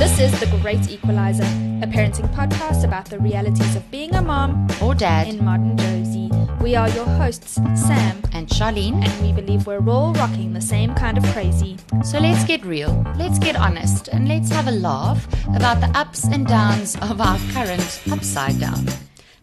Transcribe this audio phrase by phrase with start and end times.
[0.00, 4.66] This is The Great Equalizer, a parenting podcast about the realities of being a mom
[4.80, 6.30] or dad in modern Jersey.
[6.62, 10.94] We are your hosts, Sam and Charlene, and we believe we're all rocking the same
[10.94, 11.76] kind of crazy.
[12.02, 16.24] So let's get real, let's get honest, and let's have a laugh about the ups
[16.24, 18.86] and downs of our current upside down.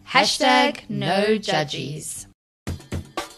[0.08, 2.27] Hashtag no judges.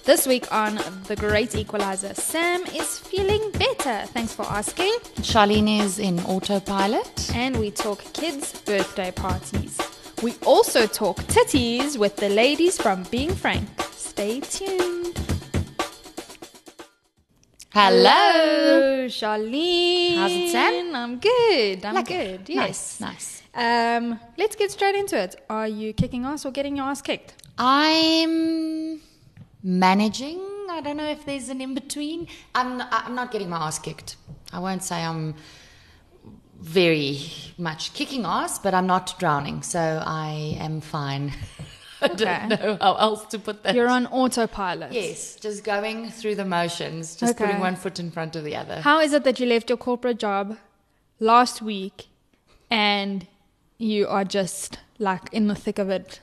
[0.05, 0.77] This week on
[1.07, 4.07] The Great Equalizer, Sam is feeling better.
[4.07, 4.93] Thanks for asking.
[5.21, 7.31] Charlene is in autopilot.
[7.35, 9.79] And we talk kids' birthday parties.
[10.23, 13.69] We also talk titties with the ladies from Being Frank.
[13.93, 15.19] Stay tuned.
[17.73, 20.17] Hello, Charlene.
[20.17, 20.95] How's it, Sam?
[20.95, 21.85] I'm good.
[21.85, 22.41] I'm like good.
[22.41, 22.51] It.
[22.51, 22.99] Yes.
[23.01, 23.99] Nice, nice.
[24.03, 25.37] Um, let's get straight into it.
[25.49, 27.35] Are you kicking ass or getting your ass kicked?
[27.59, 29.01] I'm
[29.63, 30.41] managing.
[30.71, 32.29] I don't know if there's an in between.
[32.55, 34.17] I'm not, I'm not getting my ass kicked.
[34.53, 35.35] I won't say I'm
[36.61, 37.19] very
[37.59, 41.33] much kicking ass, but I'm not drowning, so I am fine.
[42.03, 43.75] I don't know how else to put that.
[43.75, 44.93] You're on autopilot.
[44.93, 47.45] Yes, just going through the motions, just Okay.
[47.45, 48.81] putting one foot in front of the other.
[48.81, 50.57] How is it that you left your corporate job
[51.19, 52.07] last week
[52.71, 53.27] and
[53.77, 56.21] you are just like in the thick of it,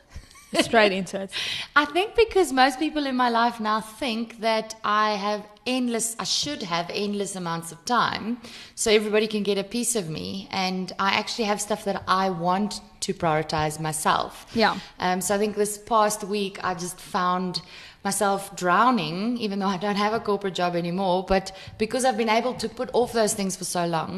[0.69, 1.31] straight into it?
[1.75, 6.23] I think because most people in my life now think that I have endless, I
[6.23, 8.39] should have endless amounts of time
[8.75, 10.47] so everybody can get a piece of me.
[10.52, 14.47] And I actually have stuff that I want to prioritize myself.
[14.53, 14.80] Yeah.
[15.00, 17.61] Um, so I think this past week I just found
[18.09, 21.17] myself drowning, even though I don't have a corporate job anymore.
[21.33, 21.45] But
[21.83, 24.11] because I've been able to put off those things for so long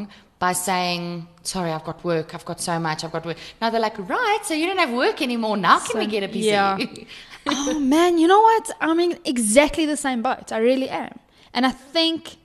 [0.46, 3.38] by saying, sorry, I've got work, I've got so much, I've got work.
[3.62, 5.56] Now they're like, right, so you don't have work anymore.
[5.58, 6.74] Now can So, we get a piece yeah.
[6.74, 7.06] of you?
[7.48, 8.66] oh man, you know what?
[8.80, 10.52] I'm in exactly the same boat.
[10.52, 11.16] I really am.
[11.56, 12.36] And I think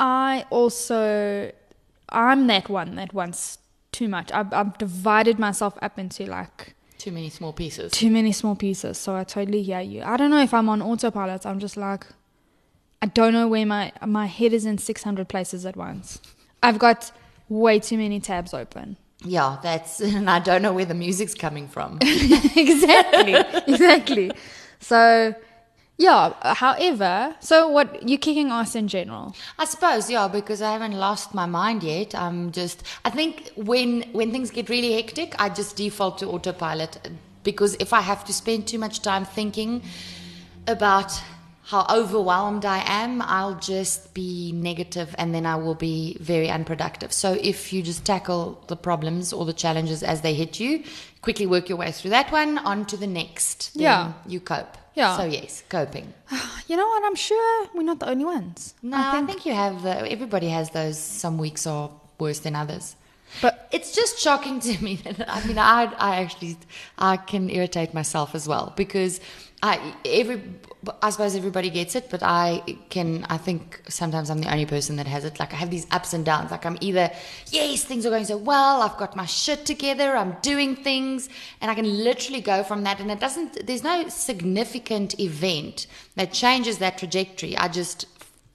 [0.00, 1.00] I also
[2.08, 3.58] I'm that one that wants
[3.92, 4.28] too much.
[4.32, 6.60] I've, I've divided myself up into like
[6.98, 7.92] Too many small pieces.
[7.92, 8.98] too many small pieces.
[8.98, 10.02] So I totally hear you.
[10.02, 11.46] I don't know if I'm on autopilot.
[11.46, 12.06] I'm just like
[13.00, 16.20] I don't know where my my head is in 600 places at once.
[16.62, 17.12] I've got
[17.48, 18.96] way too many tabs open.
[19.24, 21.98] Yeah, that's, and I don't know where the music's coming from.
[22.02, 23.34] exactly,
[23.72, 24.32] exactly.
[24.80, 25.34] So,
[25.98, 26.32] yeah.
[26.40, 29.34] Uh, however, so what you're kicking ass in general?
[29.58, 32.14] I suppose, yeah, because I haven't lost my mind yet.
[32.14, 37.10] I'm just, I think when when things get really hectic, I just default to autopilot
[37.42, 39.82] because if I have to spend too much time thinking
[40.66, 41.12] about
[41.64, 47.12] how overwhelmed I am, I'll just be negative and then I will be very unproductive.
[47.12, 50.82] So if you just tackle the problems or the challenges as they hit you,
[51.20, 53.72] quickly work your way through that one, on to the next.
[53.74, 54.14] Yeah.
[54.26, 54.78] You cope.
[54.98, 55.16] Yeah.
[55.16, 56.12] So yes, coping.
[56.68, 57.02] You know what?
[57.08, 58.74] I'm sure we're not the only ones.
[58.82, 59.94] No, I think, you have the.
[60.16, 60.98] Everybody has those.
[61.24, 62.94] Some weeks are worse than others.
[63.40, 66.56] But It's just shocking to me that I mean I I actually
[66.98, 69.20] I can irritate myself as well because
[69.62, 70.40] I every
[71.02, 74.96] I suppose everybody gets it, but I can I think sometimes I'm the only person
[74.96, 75.40] that has it.
[75.40, 76.52] Like I have these ups and downs.
[76.52, 77.10] Like I'm either
[77.50, 81.28] yes things are going so well, I've got my shit together, I'm doing things,
[81.60, 83.00] and I can literally go from that.
[83.00, 83.66] And it doesn't.
[83.66, 87.56] There's no significant event that changes that trajectory.
[87.56, 88.06] I just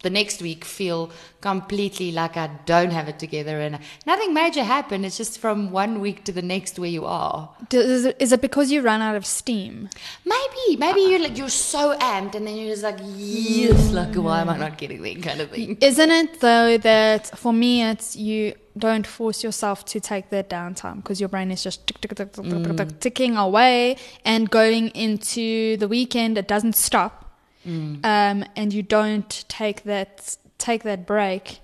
[0.04, 1.10] the next week feel
[1.42, 5.06] completely like I don't have it together and nothing major happened.
[5.06, 7.50] It's just from one week to the next where you are.
[7.70, 9.90] does it, is it because you run out of steam?
[10.26, 14.42] Maybe, maybe you're like you're so amped and then you're just like, yes, like why
[14.42, 15.78] am I not getting there kind of thing.
[15.82, 20.98] Isn't it though that for me it's you don't force yourself to take that downtime
[20.98, 22.78] because your brain is just tick, tick, tick, tick, tick, tick, mm.
[22.78, 27.23] tick, ticking away and going into the weekend it doesn't stop
[27.66, 31.60] um, and you don't take that take that break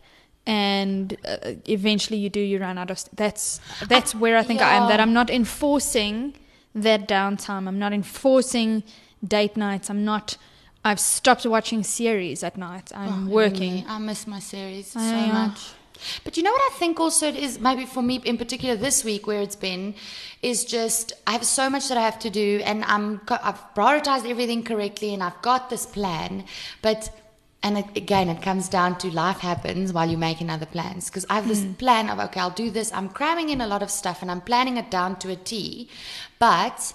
[0.46, 1.38] and uh,
[1.68, 4.88] eventually you do you run out of st- that's that's where I think I am
[4.88, 5.00] that.
[5.00, 6.34] I'm not enforcing
[6.76, 8.84] that downtime I'm not enforcing
[9.26, 10.38] date nights I'm not
[10.84, 15.00] I've stopped watching series at night I'm Oh, working really, I miss my series so
[15.00, 15.34] I know.
[15.48, 15.60] much.
[16.24, 19.04] But you know what I think also it is maybe for me in particular this
[19.04, 19.96] week where it's been
[20.42, 24.30] is just I have so much that I have to do and I'm I've prioritized
[24.30, 26.46] everything correctly and I've got this plan.
[26.82, 27.12] But
[27.62, 31.26] and it, again it comes down to life happens while you're making other plans because
[31.30, 31.74] I have this hmm.
[31.74, 32.92] plan of okay I'll do this.
[32.94, 35.90] I'm cramming in a lot of stuff and I'm planning it down to a T.
[36.40, 36.94] But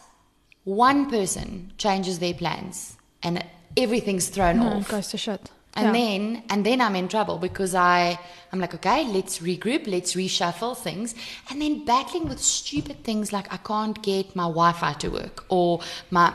[0.65, 3.45] one person changes their plans and
[3.77, 4.89] everything's thrown off.
[4.89, 5.51] goes to shit.
[5.77, 5.93] And Yeah.
[5.93, 8.19] then and then I'm in trouble because I
[8.53, 11.15] I'm like, okay, let's regroup, let's reshuffle things.
[11.51, 15.45] And then battling with stupid things like I can't get my Wi Fi to work
[15.49, 15.81] or
[16.11, 16.33] my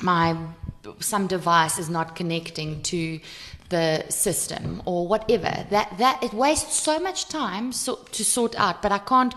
[0.00, 0.36] my
[1.00, 3.20] some device is not connecting to
[3.68, 5.66] the system or whatever.
[5.70, 9.34] That that it wastes so much time so, to sort out, but I can't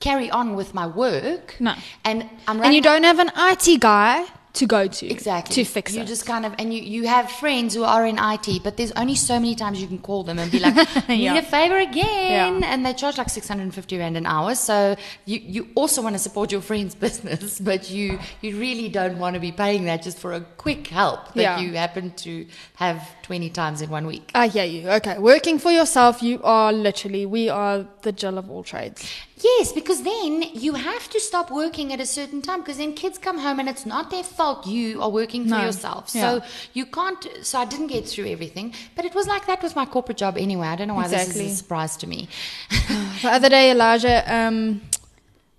[0.00, 1.56] carry on with my work.
[1.60, 1.74] No.
[2.04, 4.24] and I'm and you don't have an IT guy
[4.56, 5.54] to go to Exactly.
[5.54, 6.02] to fix you it.
[6.02, 8.92] You just kind of and you, you have friends who are in IT, but there's
[8.92, 10.74] only so many times you can call them and be like,
[11.08, 11.34] need Yeah.
[11.36, 12.72] a favor again, Yeah.
[12.72, 14.54] and they charge like 650 rand an hour.
[14.54, 19.18] So you, you also want to support your friend's business, but you you really don't
[19.18, 21.58] want to be paying that just for a quick help that Yeah.
[21.60, 24.30] you happen to have 20 times in one week.
[24.34, 24.88] I hear you.
[24.98, 29.04] Okay, working for yourself, you are literally we are the Jill of all trades.
[29.38, 33.18] Yes, because then you have to stop working at a certain time because then kids
[33.18, 35.62] come home and it's not their fault you are working for No.
[35.66, 36.10] yourself.
[36.14, 36.22] Yeah.
[36.40, 37.22] So you can't.
[37.42, 40.38] So I didn't get through everything, but it was like that with my corporate job
[40.38, 40.68] anyway.
[40.68, 41.46] I don't know why this Exactly.
[41.46, 42.28] is a surprise to me.
[43.22, 44.80] The other day, Elijah, um,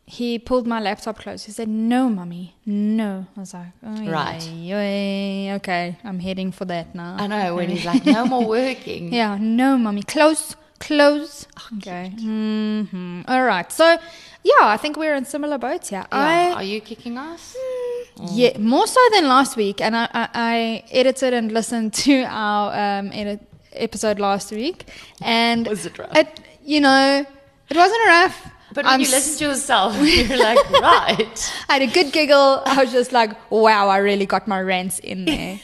[0.05, 1.43] he pulled my laptop close.
[1.45, 4.41] He said, "No, mummy, no." I was like, oh, Right.
[5.57, 9.13] okay, I'm heading for that now." I know when he's like, no more working.
[9.13, 10.03] Yeah, no, mummy.
[10.03, 11.47] Close, close.
[11.77, 12.09] Okay.
[12.19, 13.71] hmm All right.
[13.71, 13.97] So,
[14.43, 16.05] yeah, I think we're in similar boats here.
[16.11, 16.17] Yeah.
[16.17, 17.55] I, Are you kicking us?
[18.31, 19.81] yeah, more so than last week.
[19.81, 23.41] And I, I, I edited and listened to our um, edit,
[23.73, 24.85] episode last week.
[25.21, 26.15] And Was it rough?
[26.15, 27.25] It, you know,
[27.69, 28.49] it wasn't rough.
[28.73, 31.53] But when I'm you listen to yourself, you're like, right.
[31.69, 32.61] I had a good giggle.
[32.65, 35.59] I was just like, wow, I really got my rants in there.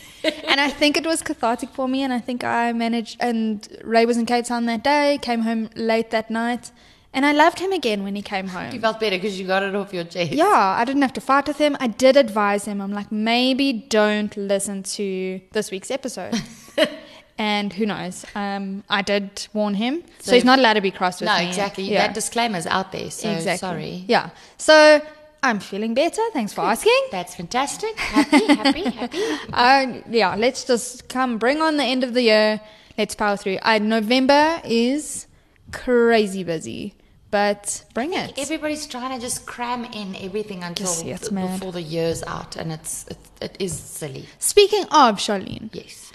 [0.53, 2.03] And I think it was cathartic for me.
[2.03, 3.17] And I think I managed.
[3.19, 6.71] And Ray was in Cape Town that day, came home late that night.
[7.15, 8.71] And I loved him again when he came home.
[8.71, 10.31] You felt better because you got it off your chest.
[10.31, 11.75] Yeah, I didn't have to fight with him.
[11.79, 12.81] I did advise him.
[12.81, 16.35] I'm like, maybe don't listen to this week's episode.
[17.39, 18.25] and who knows?
[18.35, 20.03] Um, I did warn him.
[20.19, 21.47] So, So he's not allowed to be cross with No, me.
[21.47, 21.83] exactly.
[21.85, 22.05] Yeah.
[22.07, 23.09] That disclaimer's out there.
[23.11, 23.57] So exactly.
[23.57, 24.05] sorry.
[24.07, 24.29] Yeah.
[24.57, 25.01] So
[25.43, 26.21] I'm feeling better.
[26.31, 26.99] Thanks for asking.
[27.11, 27.95] That's fantastic.
[27.99, 29.21] Happy, happy, happy.
[29.53, 32.61] Uh, yeah, let's just come bring on the end of the year.
[32.97, 33.57] Let's power through.
[33.61, 35.27] I, November is
[35.71, 36.95] crazy busy,
[37.29, 38.33] but bring it.
[38.37, 42.71] Everybody's trying to just cram in everything until it's the- before the year's out, and
[42.71, 44.25] it's it, it is silly.
[44.39, 46.11] Speaking of Charlene, Yes.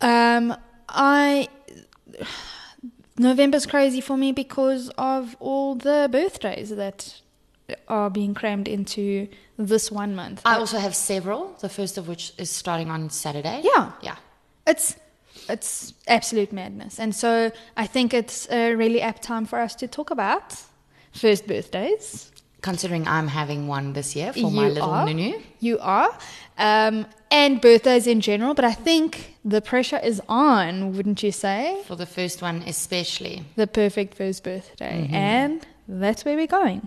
[0.00, 0.54] um,
[0.88, 1.48] I
[3.18, 7.20] November's crazy for me because of all the birthdays that
[7.88, 10.42] are being crammed into this one month.
[10.44, 11.56] I also have several.
[11.60, 13.62] The first of which is starting on Saturday.
[13.64, 13.92] Yeah.
[14.02, 14.16] Yeah.
[14.66, 14.96] it's
[15.48, 19.88] it's absolute madness, and so I think it's a really apt time for us to
[19.88, 20.54] talk about
[21.12, 22.30] first birthdays.
[22.60, 25.04] Considering I'm having one this year for my little are.
[25.04, 25.40] Nunu.
[25.58, 26.16] You are.
[26.58, 31.82] Um, and birthdays in general, but I think the pressure is on, wouldn't you say?
[31.86, 33.42] For the first one, especially.
[33.56, 35.06] The perfect first birthday.
[35.06, 35.14] Mm-hmm.
[35.14, 36.86] And that's where we're going.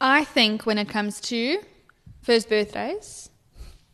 [0.00, 1.58] I think when it comes to
[2.22, 3.30] first birthdays,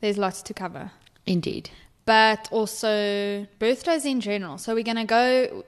[0.00, 0.92] there's lots to cover.
[1.26, 1.70] Indeed.
[2.04, 4.58] But also birthdays in general.
[4.58, 5.64] So we're going to go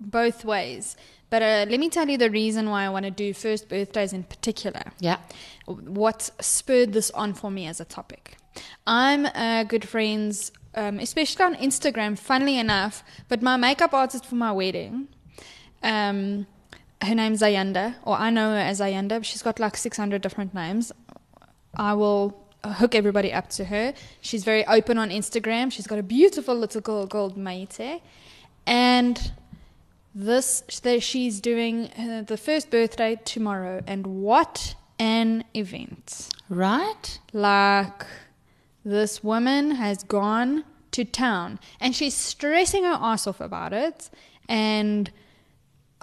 [0.00, 0.96] both ways.
[1.28, 4.12] But uh, let me tell you the reason why I want to do first birthdays
[4.12, 4.82] in particular.
[5.00, 5.18] Yeah.
[5.66, 8.36] What spurred this on for me as a topic?
[8.86, 14.34] I'm uh, good friends, um, especially on Instagram, funnily enough, but my makeup artist for
[14.34, 15.08] my wedding,
[15.82, 16.46] um,
[17.02, 19.18] her name's Ayanda, or I know her as Ayanda.
[19.18, 20.92] but She's got like 600 different names.
[21.76, 23.92] I will hook everybody up to her.
[24.20, 25.72] She's very open on Instagram.
[25.72, 28.00] She's got a beautiful little girl called Maite.
[28.66, 29.32] And
[30.14, 30.62] this
[31.00, 31.90] she's doing
[32.28, 37.18] the first birthday tomorrow and what an event Right?
[37.32, 38.04] like
[38.84, 44.10] this woman has gone to town and she's stressing her ass off about it
[44.48, 45.10] and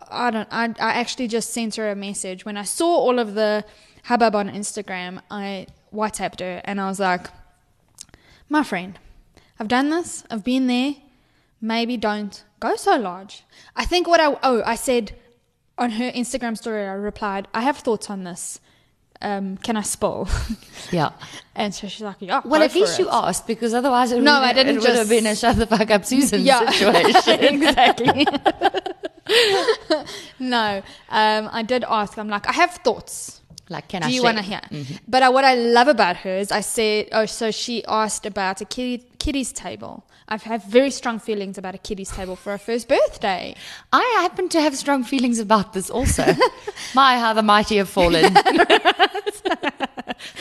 [0.09, 3.33] i don't i, I actually just sent her a message when i saw all of
[3.35, 3.63] the
[4.05, 7.27] hubbub on instagram i whatsapped her and i was like
[8.49, 8.99] my friend
[9.59, 10.95] i've done this i've been there
[11.61, 13.43] maybe don't go so large
[13.75, 15.13] i think what i oh i said
[15.77, 18.59] on her instagram story i replied i have thoughts on this
[19.21, 20.29] um, can i spill
[20.91, 21.09] Yeah.
[21.53, 22.39] and so she's like, yeah.
[22.45, 24.95] Well, at least you asked because otherwise it, No, would, I didn't it would have
[24.95, 26.69] just- been a shut the fuck up Susan Yeah.
[26.71, 27.39] situation.
[27.53, 28.25] exactly.
[30.39, 32.17] no, um, I did ask.
[32.17, 33.41] I'm like, I have thoughts.
[33.69, 34.61] Like, can Do I you want to hear?
[35.07, 38.61] But uh, what I love about her is I said, oh, so she asked about
[38.61, 40.05] a kitty, kiddies table.
[40.27, 43.55] I've had very strong feelings about a kiddies table for her first birthday.
[43.93, 46.23] I happen to have strong feelings about this also.
[46.95, 48.33] My, how the mighty have fallen.
[49.43, 49.43] this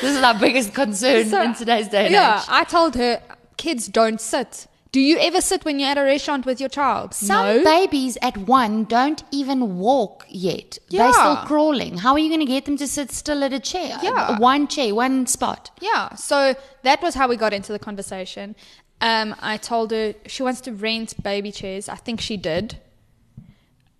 [0.02, 2.46] is our biggest concern So, in today's day and yeah, age.
[2.48, 3.22] I told her,
[3.56, 4.66] kids don't sit.
[4.98, 7.14] Do you ever sit when you're at a restaurant with your child?
[7.14, 7.62] Some no.
[7.62, 10.76] babies at one don't even walk yet.
[10.90, 11.12] They're Yeah.
[11.12, 11.98] still crawling.
[11.98, 13.96] How are you going to get them to sit still at a chair?
[14.02, 14.40] Yeah.
[14.40, 15.70] One chair, one spot.
[15.80, 18.56] Yeah, so that was how we got into the conversation.
[19.00, 21.88] Um, I told her she wants to rent baby chairs.
[21.88, 22.78] I think she did.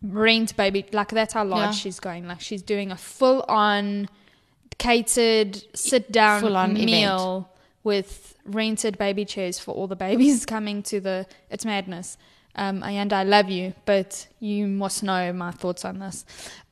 [0.02, 1.82] Rent baby, like that's how large Yeah.
[1.82, 2.26] she's going.
[2.26, 4.08] Like she's doing a full on
[4.78, 7.48] catered sit down meal
[7.88, 11.26] with rented baby chairs for all the babies coming to the.
[11.50, 12.18] It's madness.
[12.54, 16.24] Um, and I love you, but you must know my thoughts on this.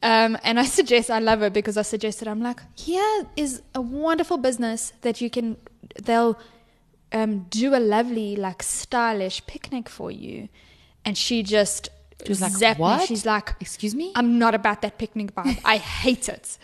[0.02, 3.80] Um, and I suggest, I love her because I suggested, I'm like, here is a
[3.80, 5.56] wonderful business that you can,
[6.02, 6.36] they'll
[7.12, 10.48] um, do a lovely, like, stylish picnic for you.
[11.04, 11.88] And she just
[12.24, 12.80] She was like, zapped me.
[12.80, 13.06] "What?
[13.06, 14.12] She's like, Excuse me?
[14.14, 15.60] I'm not about that picnic vibe.
[15.64, 16.58] I hate it.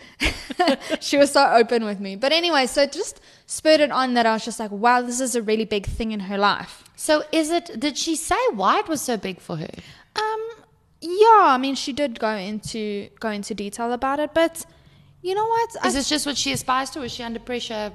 [0.99, 2.15] she was so open with me.
[2.15, 5.19] But anyway, so it just spurred it on that I was just like, wow, this
[5.19, 6.83] is a really big thing in her life.
[6.95, 9.69] so is it, did she say why it was so big for her?
[10.15, 10.49] Um,
[11.01, 14.65] yeah, I mean, she did go into go into detail about it, but
[15.21, 15.69] you know what?
[15.71, 17.01] Is I, this just what she aspires to?
[17.03, 17.91] Is she under pressure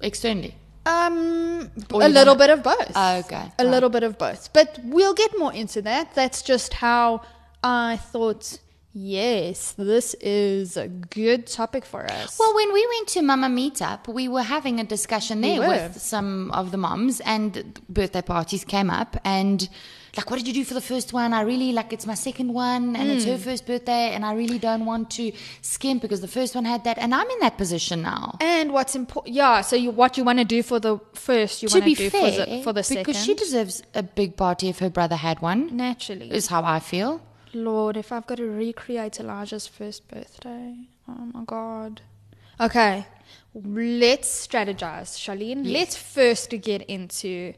[0.00, 0.54] externally?
[0.86, 2.90] Um, Or a little bit of both.
[2.96, 3.66] Okay, a right.
[3.66, 4.52] little bit of both.
[4.52, 6.14] But we'll get more into that.
[6.14, 7.22] That's just how
[7.62, 8.58] I thought.
[8.92, 12.36] Yes, this is a good topic for us.
[12.40, 15.68] Well, when we went to Mama Meetup, we were having a discussion there were.
[15.68, 19.16] with some of the moms, and birthday parties came up.
[19.24, 19.68] And
[20.16, 21.32] like, what did you do for the first one?
[21.32, 23.42] I really like it's my second one, and it's her Hmm.
[23.42, 26.98] first birthday, and I really don't want to skimp because the first one had that,
[26.98, 28.36] and I'm in that position now.
[28.40, 29.60] And what's important, yeah.
[29.60, 32.10] So you, what you want to do for the first, you to want be do
[32.10, 33.04] fair, for the, for the second.
[33.06, 35.76] because she deserves a big party if her brother had one.
[35.76, 36.30] naturally.
[36.30, 37.20] Is how I feel.
[37.52, 40.74] Lord, if I've got to recreate Elijah's first birthday,
[41.08, 42.00] oh my God.
[42.60, 43.06] Okay,
[43.54, 45.70] let's strategize, Charlene.
[45.72, 47.54] Let's first get into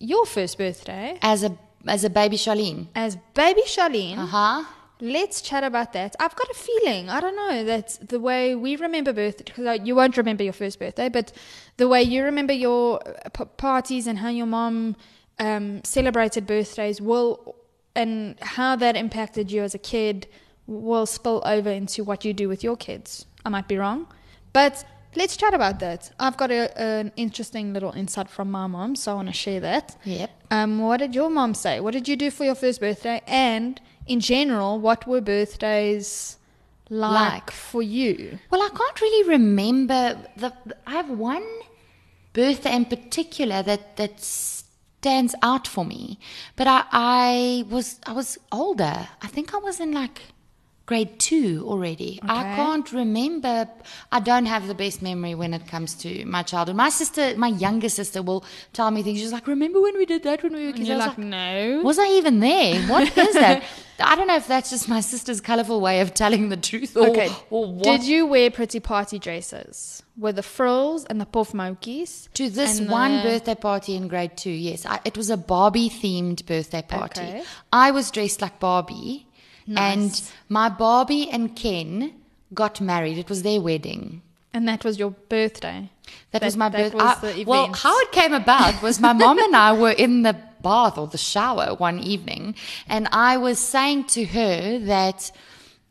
[0.00, 2.88] your first birthday As a as a baby Charlene.
[2.94, 4.18] as baby Charlene.
[4.18, 4.64] Uh huh.
[5.02, 6.14] Let's chat about that.
[6.20, 9.94] I've got a feeling, I don't know, that the way we remember birthday, because you
[9.94, 11.32] won't remember your first birthday, but
[11.78, 14.96] the way you remember your uh, p- parties and how your mom
[15.38, 17.54] um, celebrated birthdays will,
[17.94, 20.26] and how that impacted you as a kid,
[20.66, 23.24] will spill over into what you do with your kids.
[23.46, 24.06] I might be wrong,
[24.52, 26.10] but let's chat about that.
[26.18, 29.60] I've got a, an interesting little insight from my mom, so I want to share
[29.60, 29.96] that.
[30.04, 30.30] Yep.
[30.50, 31.80] Um, what did your mom say?
[31.80, 33.20] What did you do for your first birthday?
[33.26, 36.36] And in general, what were birthdays
[36.88, 37.50] like, Like.
[37.50, 38.38] for you?
[38.50, 40.52] Well, I can't really remember the.
[40.86, 41.46] I have one
[42.32, 46.18] birthday in particular that that stands out for me,
[46.56, 49.08] but I I was I was older.
[49.22, 50.22] I think I was in like
[50.90, 52.10] grade two already.
[52.22, 53.56] I can't remember.
[54.16, 56.76] I don't have the best memory when it comes to my childhood.
[56.86, 58.42] My sister, my younger sister, will
[58.78, 59.20] tell me things.
[59.20, 61.18] She's like, "Remember when we did that when we were kids?" And you're I was
[61.18, 61.80] like, no.
[61.90, 62.74] was I even there?
[62.94, 63.62] What is that?
[64.10, 67.08] I don't know if that's just my sister's colorful way of telling the truth or,
[67.10, 67.28] Okay.
[67.50, 67.84] or what.
[67.84, 72.28] Did you wear pretty party dresses with the frills and the puff monkeys?
[72.40, 74.86] To this one the- birthday party in grade two, yes.
[74.86, 77.20] I, it was a Barbie themed birthday party.
[77.20, 77.42] Okay.
[77.72, 79.26] I was dressed like Barbie.
[79.76, 82.12] And my Barbie and Ken
[82.52, 83.18] got married.
[83.18, 84.22] It was their wedding.
[84.52, 85.88] And that was your birthday.
[86.32, 87.44] That, was my that birthday.
[87.44, 91.06] Well, how it came about was my mom and I were in the bath or
[91.06, 92.56] the shower one evening,
[92.88, 95.30] and I was saying to her that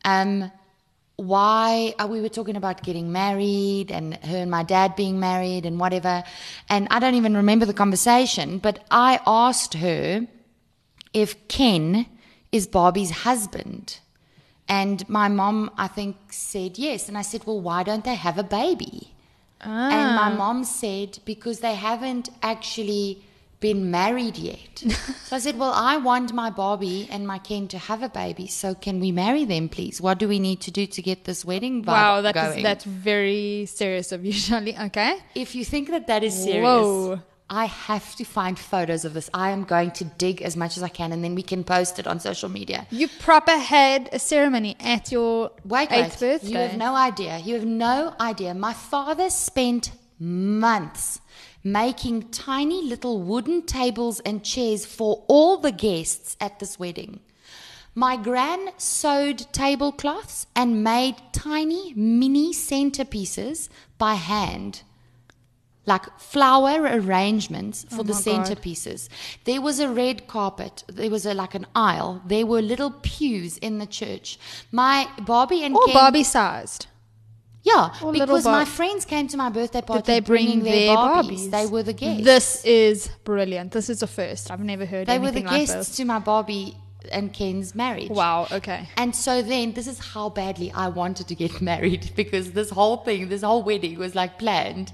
[0.04, 0.52] um,
[1.16, 5.66] why uh, we were talking about getting married and her and my dad being married
[5.66, 6.24] and whatever.
[6.70, 10.28] And I don't even remember the conversation, but I asked her
[11.14, 12.06] if Ken
[12.52, 14.00] is Barbie's husband.
[14.68, 17.08] And my mom, I think, said yes.
[17.08, 19.14] And I said, well, why don't they have a baby?
[19.62, 20.30] And Ah.
[20.30, 23.24] my mom said, because they haven't actually
[23.60, 24.78] been married yet.
[25.26, 28.48] so I said, well, I want my Barbie and my Ken to have a baby.
[28.48, 30.00] So can we marry them, please?
[30.00, 32.64] What do we need to do to get this wedding vibe Wow, that going?
[32.64, 34.78] that's very serious of you, Charlie.
[34.78, 35.18] Okay.
[35.36, 37.20] if you think that that is serious, Whoa.
[37.50, 39.30] I have to find photos of this.
[39.34, 41.98] I am going to dig as much as I can, and then we can post
[41.98, 42.86] it on social media.
[42.92, 46.32] You proper had a ceremony at your Wait, eighth wait.
[46.32, 46.50] birthday.
[46.50, 47.40] You have no idea.
[47.40, 48.54] You have no idea.
[48.54, 51.22] My father spent months
[51.64, 57.20] making tiny little wooden tables and chairs for all the guests at this wedding.
[57.96, 64.84] My gran sewed tablecloths and made tiny mini centerpieces by hand.
[65.94, 68.32] Like flower arrangements for Oh the my God.
[68.32, 69.00] centerpieces.
[69.50, 70.76] There was a red carpet.
[71.00, 72.12] There was a like an aisle.
[72.34, 74.28] There were little pews in the church.
[74.84, 74.98] My
[75.34, 76.82] Barbie and Or Ken, Barbie sized.
[77.72, 80.96] yeah, or because my friends came to my birthday party Did they bring bringing their
[80.96, 81.48] Barbies.
[81.48, 81.52] Barbies?
[81.58, 82.24] They were the guests.
[82.34, 82.96] This is
[83.32, 83.72] brilliant.
[83.78, 84.44] This is the first.
[84.52, 85.14] I've never heard of that.
[85.14, 85.96] they were the like guests this.
[85.98, 86.70] to my Barbie
[87.18, 88.10] and Ken's marriage.
[88.24, 88.48] Wow.
[88.60, 88.82] Okay.
[89.02, 92.98] And so then, this is how badly I wanted to get married because this whole
[93.08, 94.88] thing, this whole wedding was like planned,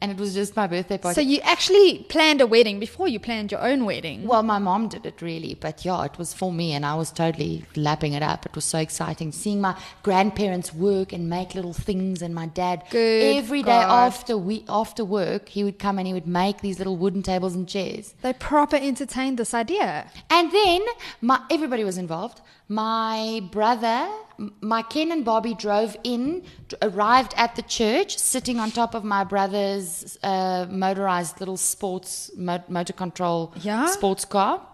[0.00, 1.14] and it was just my birthday party.
[1.14, 4.26] So you actually planned a wedding before you planned your own wedding.
[4.26, 7.10] well, my mom did it really, but yeah, it was for me, and I was
[7.10, 8.46] totally lapping it up.
[8.46, 12.84] It was so exciting seeing my grandparents work and make little things, and my dad
[12.90, 14.06] Good every day God.
[14.06, 17.54] after we after work he would come and he would make these little wooden tables
[17.54, 18.14] and chairs.
[18.22, 20.10] They proper entertained this idea.
[20.30, 20.80] And then
[21.20, 22.40] my everybody was involved.
[22.68, 24.08] My brother,
[24.60, 26.42] my Ken and Bobby drove in,
[26.82, 32.64] arrived at the church, sitting on top of my brother's uh, motorized little sports mo-
[32.68, 33.86] motor control Yeah?
[33.86, 34.66] sports car.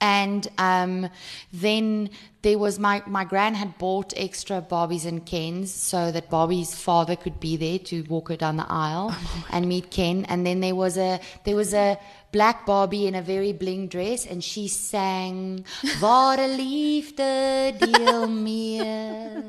[0.00, 1.08] And um,
[1.52, 2.10] then
[2.42, 7.16] there was my my gran had bought extra Barbies and Kens so that Bobby's father
[7.16, 9.16] could be there to walk her down the aisle
[9.50, 10.26] and meet Ken.
[10.26, 11.98] And then there was a there was a
[12.34, 15.64] black Barbie in a very bling dress, and she sang
[16.02, 19.44] "Ware liefde deel meer,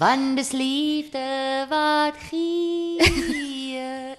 [0.00, 1.26] want dis liefde
[1.70, 3.76] wat gee"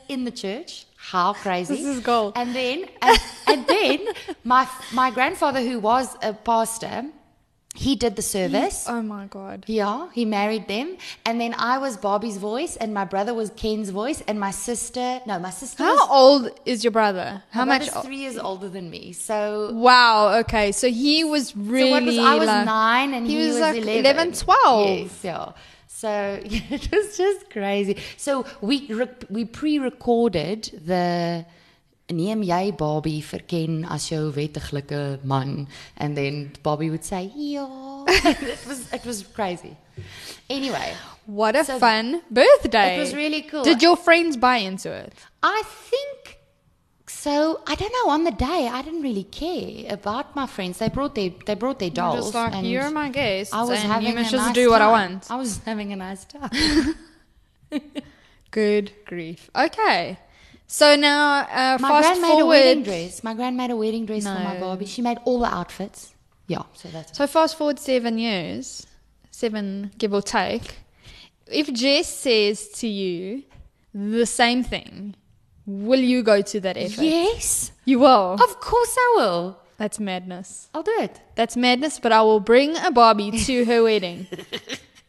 [0.08, 0.86] in the church.
[1.12, 1.76] How crazy!
[1.76, 2.34] This is gold.
[2.36, 4.00] And then, and, and then,
[4.44, 7.06] my my grandfather, who was a pastor,
[7.78, 8.86] he did the service.
[8.90, 9.64] Oh my god.
[9.68, 13.92] Yeah, he married them, and then I was Bobby's voice, and my brother was Ken's
[13.92, 15.84] voice, and my sister, no, my sister.
[15.84, 17.44] How was, old is your brother?
[17.52, 17.90] How much?
[18.04, 19.72] three years older than me, so.
[19.74, 20.40] Wow.
[20.40, 20.72] Okay.
[20.72, 23.56] So he was really so what was I was like, nine and he, he was
[23.56, 24.06] was, like 11.
[24.06, 24.88] 11, 12.
[24.88, 25.52] Yes, yeah.
[25.88, 27.98] So it was just crazy.
[28.18, 28.92] So we
[29.30, 31.46] we pre-recorded the
[32.10, 37.68] neem jy Bobby vir Ken as jou wettiglike man and then Bobby would say ja.
[38.08, 39.76] it was it was crazy.
[40.50, 40.94] Anyway,
[41.26, 42.96] What a So- fun birthday.
[42.96, 43.64] it was really cool.
[43.64, 45.12] Did your friends buy into it?
[45.44, 46.38] I think
[47.08, 47.60] so.
[47.68, 48.12] I don't know.
[48.14, 50.78] On the day, I didn't really care about my friends.
[50.78, 52.32] They brought their they brought their dolls.
[52.32, 54.70] Just like and you're my guest, I was having you must a just nice do
[54.70, 55.30] what I want.
[55.30, 56.96] I was having a nice time.
[58.52, 59.50] Good grief.
[59.54, 60.18] Okay.
[60.70, 63.24] So now, uh, my fast grand made a wedding dress.
[63.24, 64.86] My grand made a wedding dress for my Barbie.
[64.86, 66.14] She made all the outfits.
[66.48, 68.86] Yeah, so that's So fast forward seven years,
[69.32, 70.78] seven give or take.
[71.48, 73.44] If Jess says to you
[73.94, 75.16] the same thing,
[75.66, 77.02] will you go to that effort?
[77.04, 77.72] yes.
[77.86, 78.34] You will.
[78.34, 79.60] Of course I will.
[79.78, 80.70] That's madness.
[80.74, 81.22] I'll do it.
[81.36, 82.00] That's madness.
[82.00, 84.28] But I will bring a Barbie to her wedding.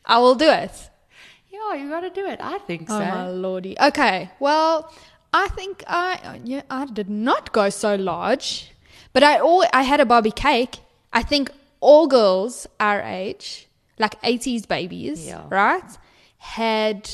[0.07, 0.71] I will do it.
[1.51, 2.39] Yeah, you got to do it.
[2.41, 3.05] I think Oh so.
[3.05, 3.77] my lordy.
[3.81, 4.31] Okay.
[4.39, 4.93] Well,
[5.33, 8.73] I think I yeah I did not go so large,
[9.13, 10.79] but I all I had a Barbie cake.
[11.13, 15.43] I think all girls our age, like 80s babies, Yeah.
[15.51, 15.91] right,
[16.39, 17.11] had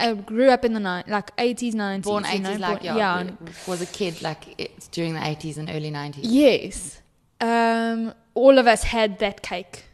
[0.00, 2.84] I grew up in the ni- like 80s, 90s, Born you 80s, know, like, born-
[2.84, 3.30] yeah, yeah,
[3.66, 6.20] was a kid, like, it's during the 80s and early 90s.
[6.22, 7.00] Yes.
[7.40, 9.84] Um, all of us had that cake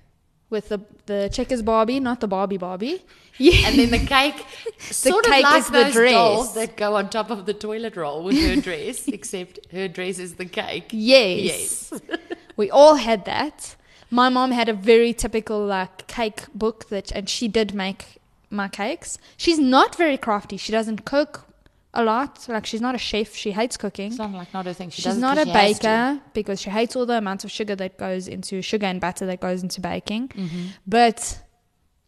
[0.50, 3.02] with the the checkers Barbie, not the Barbie Barbie.
[3.38, 3.68] Yeah.
[3.68, 4.44] And then the cake,
[4.78, 6.12] sort cake of like is the those dress.
[6.12, 10.18] dolls that go on top of the toilet roll with her dress, except her dress
[10.18, 10.90] is the cake.
[10.90, 11.92] Yes.
[12.56, 13.76] we all had that.
[14.10, 18.20] My mom had a very typical like cake book that and she did make
[18.50, 19.18] my cakes.
[19.36, 20.56] She's not very crafty.
[20.56, 21.46] She doesn't cook
[21.92, 22.46] a lot.
[22.48, 23.34] Like she's not a chef.
[23.34, 24.14] She hates cooking.
[24.16, 24.90] Not like not a thing.
[24.90, 27.98] She She's not a she baker because she hates all the amounts of sugar that
[27.98, 30.28] goes into sugar and butter that goes into baking.
[30.28, 30.66] Mm-hmm.
[30.86, 31.40] But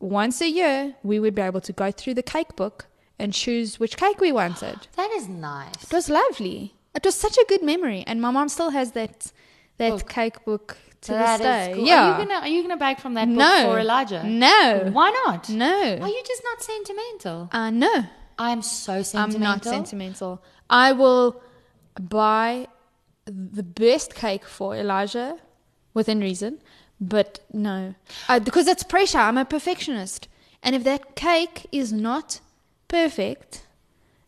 [0.01, 2.87] once a year, we would be able to go through the cake book
[3.19, 4.87] and choose which cake we wanted.
[4.97, 5.85] That is nice.
[5.85, 6.75] It was lovely.
[6.95, 9.33] It was such a good memory, and my mom still has that
[9.79, 10.09] that Book.
[10.09, 11.73] cake book to this is day.
[11.75, 11.85] cool.
[11.87, 12.03] Yeah.
[12.05, 13.65] Are you gonna Are you gonna bake from that book no.
[13.71, 14.23] for Elijah?
[14.25, 14.89] No.
[14.93, 15.51] Why not?
[15.51, 15.99] No.
[16.01, 17.49] Are you just not sentimental?
[17.53, 18.05] Uh, no.
[18.39, 19.37] I'm so sentimental.
[19.37, 20.43] I'm not sentimental.
[20.71, 21.43] I will
[22.01, 22.69] buy
[23.27, 25.37] the best cake for Elijah
[25.95, 26.61] within reason,
[27.01, 27.95] but no.
[28.29, 29.19] I, because it's pressure.
[29.19, 30.29] I'm a perfectionist.
[30.63, 32.41] And if that cake is not
[32.89, 33.67] perfect,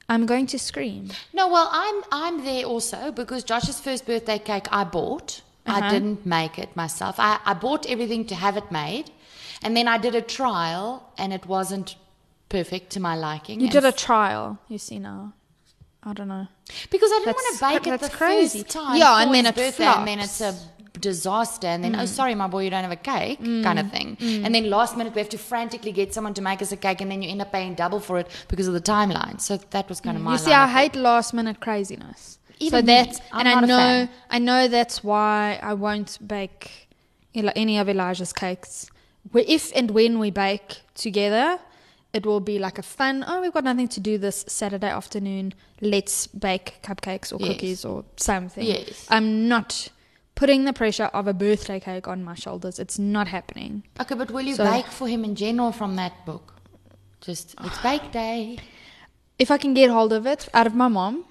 [0.09, 1.11] I'm going to scream.
[1.33, 5.43] No, well, I'm I'm there also because Josh's first birthday cake I bought.
[5.67, 5.91] I Uh-huh.
[5.91, 7.17] didn't make it myself.
[7.19, 9.11] I, I bought everything to have it made,
[9.63, 11.97] and then I did a trial, and it wasn't
[12.49, 13.61] perfect to my liking.
[13.61, 15.35] You and did a trial, you see now.
[16.03, 16.47] I don't know.
[16.91, 18.63] because I didn't want to bake it the that's crazy.
[18.63, 18.97] first time.
[18.97, 20.41] Yeah, and then it birthday, and then flops.
[20.41, 22.03] it's a disaster and then oh, Mm.
[22.03, 23.63] oh sorry my boy you don't have a cake mm.
[23.63, 24.45] kind of thing mm.
[24.45, 27.01] and then last minute we have to frantically get someone to make us a cake
[27.01, 29.89] and then you end up paying double for it because of the timeline so that
[29.89, 30.27] was kind of mm.
[30.27, 32.39] my You see, I hate last minute craziness.
[32.61, 34.09] Even so that's I'm and I know.
[34.31, 36.89] I know that's why I won't bake
[37.35, 38.91] any of Elijah's cakes.
[39.33, 41.59] If and when we bake together,
[42.13, 43.25] it will be like a fun.
[43.29, 45.55] Oh, we've got nothing to do this Saturday afternoon.
[45.81, 47.49] Let's bake cupcakes or Yes.
[47.49, 48.65] cookies or something.
[48.65, 49.07] Yes.
[49.09, 49.89] I'm not
[50.39, 52.79] putting the pressure of a birthday cake on my shoulders.
[52.79, 53.83] It's not happening.
[54.01, 56.55] Okay, but will you So- bake for him in general from that book?
[57.21, 58.59] Just it's bake day.
[59.45, 61.25] If I can get hold of it out of my mom,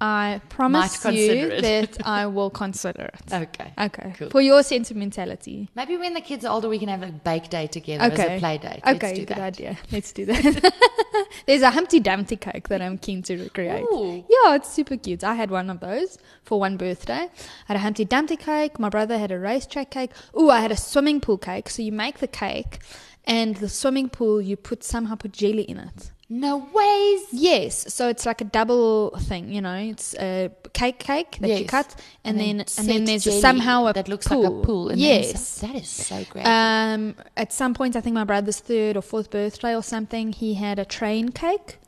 [0.00, 1.62] I promise you it.
[1.62, 3.32] that I will consider it.
[3.32, 3.72] Okay.
[3.78, 4.14] Okay.
[4.18, 4.30] Cool.
[4.30, 5.70] For your sentimentality.
[5.74, 8.38] Maybe when the kids are older, we can have a bake day together as a
[8.38, 8.80] play date.
[8.84, 9.40] Let's Okay, do good that.
[9.40, 9.78] idea.
[9.92, 10.74] Let's do that.
[11.46, 13.84] There's a Humpty Dumpty cake that I'm keen to recreate.
[13.92, 14.24] Ooh.
[14.28, 15.24] Yeah, it's super cute.
[15.24, 17.28] I had one of those for one birthday.
[17.30, 17.30] I
[17.66, 18.78] had a Humpty Dumpty cake.
[18.78, 20.10] My brother had a racetrack cake.
[20.38, 21.70] Ooh, I had a swimming pool cake.
[21.70, 22.80] So you make the cake,
[23.24, 26.10] and the swimming pool you put somehow put jelly in it.
[26.28, 27.20] No ways.
[27.32, 29.74] Yes, so it's like a double thing, you know.
[29.74, 34.08] It's a cake cake that you cut, and, then and then there's somehow a that
[34.08, 34.42] looks pool.
[34.42, 34.88] like a pool.
[34.88, 36.46] And yes, that is so great.
[36.46, 40.54] um, at some point, I think my brother's third or fourth birthday or something, he
[40.54, 41.78] had a train cake.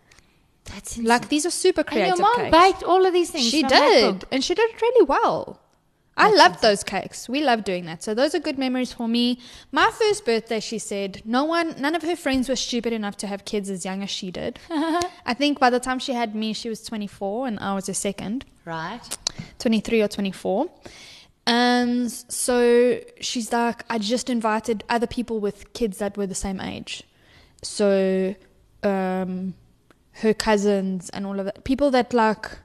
[0.66, 2.10] That's Like these are super creative.
[2.10, 2.56] and your mom cakes.
[2.56, 3.48] baked all of these things.
[3.48, 5.60] she did, and she did it really well.
[6.16, 7.28] I That's loved those cakes.
[7.28, 8.02] We love doing that.
[8.02, 9.38] So those are good memories for me.
[9.70, 13.26] My first birthday, she said, no one, none of her friends were stupid enough to
[13.26, 14.58] have kids as young as she did.
[14.70, 17.94] I think by the time she had me, she was 24 and I was her
[17.94, 18.46] second.
[18.64, 19.00] Right.
[19.58, 20.70] 23 or 24.
[21.46, 26.60] And so she's like, I just invited other people with kids that were the same
[26.60, 27.04] age.
[27.62, 28.34] So
[28.82, 29.54] um,
[30.12, 31.64] her cousins and all of that.
[31.64, 32.58] People that like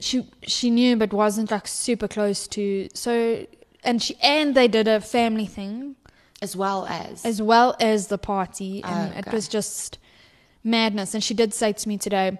[0.00, 2.88] she she knew but wasn't like super close to.
[2.94, 3.46] So
[3.84, 5.96] and she and they did a family thing
[6.42, 7.24] As well as.
[7.24, 9.98] as well as the party and Oh, it was just
[10.62, 12.38] madness and she did say to me today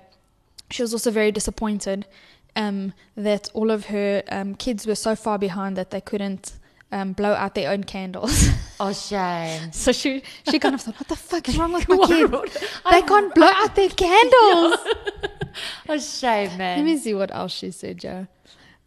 [0.70, 2.06] she was also very disappointed
[2.54, 6.58] um, that all of her um, kids were so far behind that they couldn't
[6.92, 8.48] um, blow out their own candles
[8.80, 9.72] oh, shame.
[9.72, 13.02] so she she kind of thought what the fuck is wrong with my kids they
[13.02, 14.76] can't blow out their candles
[15.88, 16.78] Oh, shame, man.
[16.78, 18.26] let me see what else she said Joe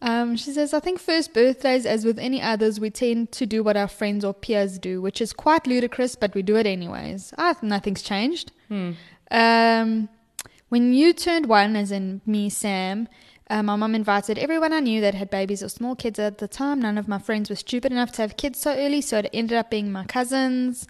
[0.02, 3.62] um, she says, I think first birthdays, as with any others, we tend to do
[3.62, 7.32] what our friends or peers do, which is quite ludicrous, but we do it anyways.
[7.38, 8.52] Ah, nothing's changed.
[8.68, 8.90] Hmm.
[9.30, 10.10] Um,
[10.68, 13.08] when you turned one, as in me, Sam,
[13.54, 16.48] uh, my mum invited everyone I knew that had babies or small kids at the
[16.48, 16.80] time.
[16.80, 19.56] None of my friends were stupid enough to have kids so early, so it ended
[19.56, 20.88] up being my cousins,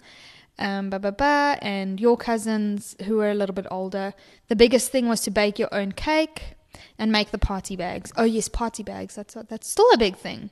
[0.57, 4.15] um, ba ba ba, and your cousins who were a little bit older.
[4.47, 6.55] The biggest thing was to bake your own cake
[6.97, 8.11] and make the party bags.
[8.17, 9.13] Oh yes, party bags.
[9.13, 10.49] That's that's still a big thing.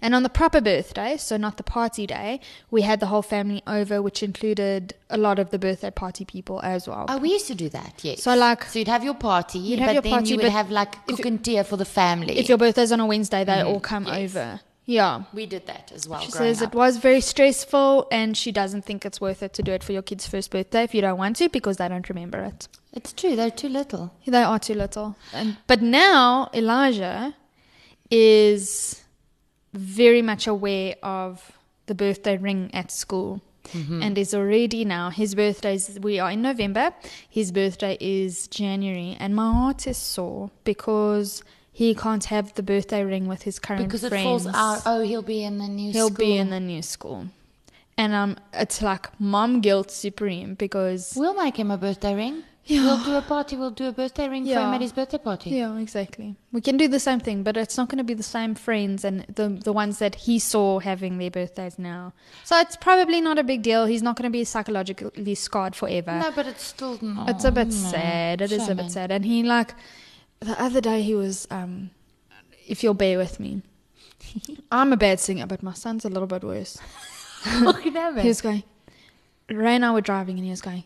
[0.00, 3.62] And on the proper birthday, so not the party day, we had the whole family
[3.66, 7.06] over, which included a lot of the birthday party people as well.
[7.08, 8.22] Oh, we used to do that, yes.
[8.22, 10.46] So, like- so you'd have your party, You'd have but your then party, you would
[10.46, 12.38] have like cook and tea for the family.
[12.38, 13.68] if your birthday's on a Wednesday, they mm-hmm.
[13.68, 14.36] all come yes.
[14.36, 14.60] over.
[14.86, 15.24] Yeah.
[15.34, 16.20] we did that as well.
[16.20, 16.72] She says up.
[16.72, 19.92] it was very stressful and she doesn't think it's worth it to do it for
[19.92, 22.68] your kid's first birthday if you don't want to because they don't remember it.
[22.92, 23.34] It's true.
[23.34, 24.14] They're too little.
[24.26, 25.16] They are too little.
[25.32, 27.34] And but now Elijah
[28.10, 29.02] is
[29.76, 31.52] very much aware of
[31.86, 33.40] the birthday ring at school.
[33.74, 36.94] And is already now his birthday is we are in November.
[37.28, 43.02] His birthday is January, and my heart is sore because he can't have the birthday
[43.02, 44.24] ring with his current Because it friends.
[44.24, 44.82] falls out.
[44.86, 46.16] Oh, he'll be in the new He'll school.
[46.26, 47.26] be in the new school,
[47.98, 52.44] and um, it's like mom guilt supreme because We'll make him a birthday ring.
[52.68, 52.82] Yeah.
[52.84, 53.56] We'll do a party.
[53.56, 54.74] We'll do a birthday ring for him Yeah.
[54.74, 55.50] at his birthday party.
[55.50, 56.34] Yeah, exactly.
[56.50, 59.04] We can do the same thing, but it's not going to be the same friends
[59.04, 62.12] and the the ones that he saw having their birthdays now.
[62.42, 63.86] So it's probably not a big deal.
[63.86, 66.18] He's not going to be psychologically scarred forever.
[66.18, 66.98] No, but it's still.
[67.00, 67.74] No, it's a bit no.
[67.92, 68.40] sad.
[68.40, 69.12] It is a bit sad.
[69.12, 69.74] And he like
[70.40, 71.90] the other day he was um
[72.66, 73.62] if you'll bear with me.
[74.72, 76.78] I'm a bad singer, but my son's a little bit worse.
[77.42, 78.22] Fucking hell, man.
[78.22, 78.64] He was going
[79.48, 80.82] Ray and I were driving and he was going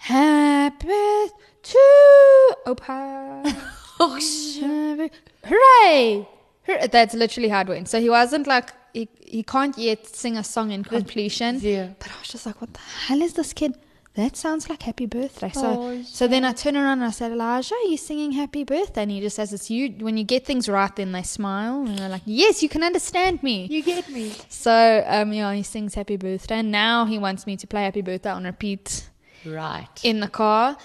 [0.00, 3.56] Happy birthday to Opa.
[4.02, 5.12] Oh, shit.
[5.44, 6.26] Hooray!
[6.64, 6.86] Hooray!
[6.90, 7.86] That's literally how it went.
[7.86, 11.58] So he wasn't like, he, he can't yet sing a song in completion.
[11.60, 11.90] Yeah.
[11.98, 13.74] But I was just like, what the hell is this kid?
[14.14, 15.50] That sounds like happy birthday.
[15.50, 18.64] So, Oh, so then I turn around and I said, Elijah, are you singing happy
[18.64, 19.02] birthday?
[19.02, 19.90] And he just says, it's you.
[20.00, 21.82] When you get things right, then they smile.
[21.84, 23.66] And they're like, yes, you can understand me.
[23.66, 24.32] You get me.
[24.48, 26.60] So, um, yeah, he sings happy birthday.
[26.60, 29.09] And now he wants me to play happy birthday on repeat
[29.44, 29.88] Right.
[30.02, 30.76] in the car.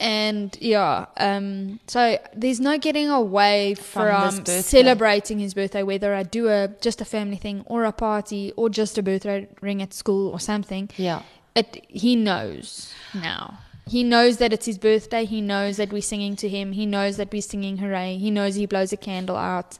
[0.00, 6.22] And yeah, um, so there's no getting away From from, celebrating his birthday, whether I
[6.22, 9.92] do a just a family thing or a party or just a birthday ring at
[9.92, 10.88] school or something.
[10.96, 11.22] Yeah.
[11.56, 13.58] It he knows now.
[13.88, 15.24] He knows that it's his birthday.
[15.24, 16.72] He knows that we're singing to him.
[16.72, 18.18] He knows that we're singing hooray.
[18.18, 19.78] He knows he blows a candle out.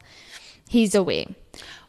[0.69, 1.27] He's aware.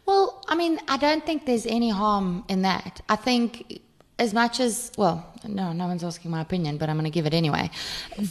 [0.05, 3.01] Well, I mean, I don't think there's any harm in that.
[3.07, 3.81] I think
[4.19, 7.25] as much as well, no, no one's asking my opinion, but I'm going to give
[7.25, 7.71] it anyway.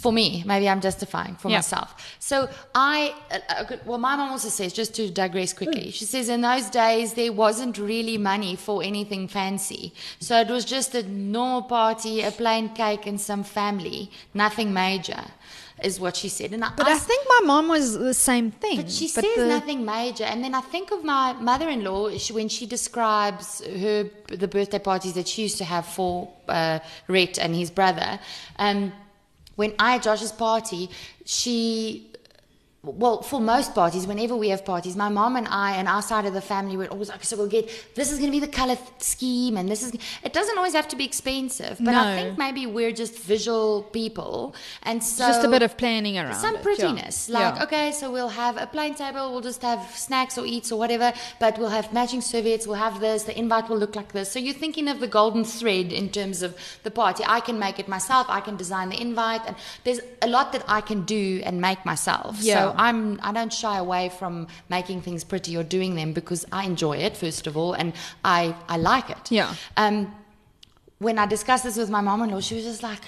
[0.00, 1.56] For me, maybe I'm justifying for Yeah.
[1.56, 1.94] myself.
[2.18, 6.28] So I, uh, uh, well, my mom also says, just to digress quickly, she says
[6.28, 9.94] in those days there wasn't really money for anything fancy.
[10.20, 15.24] So it was just a normal party, a plain cake, and some family, nothing major,
[15.82, 16.52] is what she said.
[16.52, 18.76] And I, But I, think my mom was the same thing.
[18.82, 22.48] but she says the- nothing major, and then I think of my mother-in-law she, when
[22.48, 27.54] she describes her the birthday parties that she used to have for uh, Rhett and
[27.54, 28.18] his brother.
[28.58, 28.92] Um,
[29.56, 30.90] when I had Josh's party,
[31.24, 32.12] she.
[32.84, 36.26] Well, for most parties, whenever we have parties, my mom and I and our side
[36.26, 38.46] of the family were always like, so we'll get this is going to be the
[38.52, 39.92] color th- scheme, and this is.
[40.22, 44.54] It doesn't always have to be expensive, but I think maybe we're just visual people,
[44.84, 46.62] and so just a bit of planning around some it, yeah.
[46.62, 47.28] prettiness.
[47.28, 47.64] Like, Yeah.
[47.64, 51.12] okay, so we'll have a plain table, we'll just have snacks or eats or whatever,
[51.40, 54.30] but we'll have matching serviettes, we'll have this, the invite will look like this.
[54.30, 57.24] So you're thinking of the golden thread in terms of the party.
[57.26, 60.62] I can make it myself, I can design the invite, and there's a lot that
[60.68, 62.36] I can do and make myself.
[62.40, 62.54] Yeah.
[62.54, 66.64] So I'm I don't shy away from making things pretty or doing them because I
[66.64, 67.92] enjoy it, first of all, and
[68.24, 69.30] I, I like it.
[69.30, 69.54] Yeah.
[69.76, 70.14] Um,
[70.98, 73.02] when I discussed this with my mom-in-law, she was just like,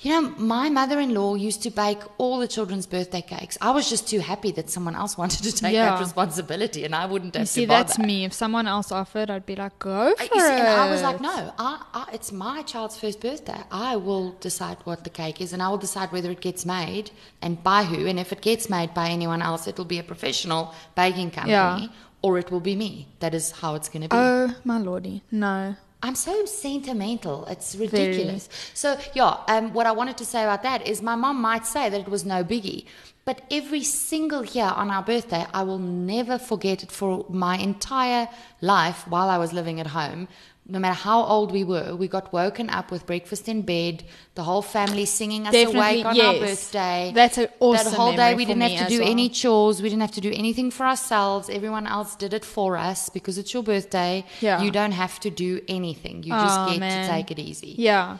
[0.00, 3.56] you know, my mother-in-law used to bake all the children's birthday cakes.
[3.60, 5.90] I was just too happy that someone else wanted to take Yeah.
[5.90, 8.24] that responsibility, and I wouldn't have You see, that's me.
[8.24, 10.60] If someone else offered, I'd be like, go for I- see, it.
[10.60, 13.60] and I was like, no, I, I, it's my child's first birthday.
[13.70, 17.10] I will decide what the cake is, and I will decide whether it gets made
[17.40, 18.06] and by who.
[18.06, 21.52] And if it gets made by anyone else, it will be a professional baking company,
[21.52, 21.86] Yeah.
[22.20, 23.06] or it will be me.
[23.20, 24.16] That is how it's going to be.
[24.16, 25.76] Oh my lordy, no.
[26.04, 27.46] I'm so sentimental.
[27.46, 28.50] It's ridiculous.
[28.74, 31.88] So, yeah, um, what I wanted to say about that is my mom might say
[31.88, 32.84] that it was no biggie,
[33.24, 38.28] but every single year on our birthday, I will never forget it for my entire
[38.60, 40.28] life while I was living at home.
[40.66, 44.02] No matter how old we were, we got woken up with breakfast in bed,
[44.34, 47.12] the whole family singing us Definitely, awake on our birthday.
[47.14, 49.10] That's an awesome That whole day, we didn't have to do well.
[49.10, 49.82] any chores.
[49.82, 51.50] We didn't have to do anything for ourselves.
[51.50, 54.24] Everyone else did it for us because it's your birthday.
[54.40, 54.62] Yeah.
[54.62, 56.22] You don't have to do anything.
[56.22, 57.06] You Oh, just get man.
[57.06, 57.74] to take it easy.
[57.76, 58.16] Yeah.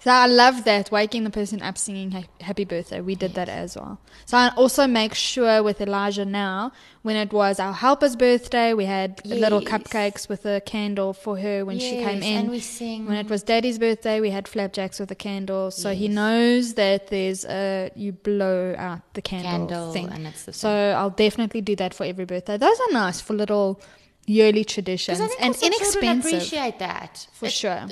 [0.00, 3.00] So I love that waking the person up singing ha- happy birthday.
[3.00, 3.98] We did that as well.
[4.26, 6.70] So I also make sure with Elijah now
[7.02, 11.64] when it was our helper's birthday, we had little cupcakes with a candle for her
[11.64, 12.36] when she came Yes, in.
[12.38, 13.06] and we sing.
[13.06, 15.72] When it was Daddy's birthday, we had flapjacks with a candle.
[15.72, 20.10] So he knows that there's a you blow out the candle, Candle, thing.
[20.10, 22.56] and it's the so I'll definitely do that for every birthday.
[22.56, 23.80] Those are nice for little
[24.28, 26.32] yearly traditions I think and inexpensive.
[26.32, 27.88] appreciate that For sure.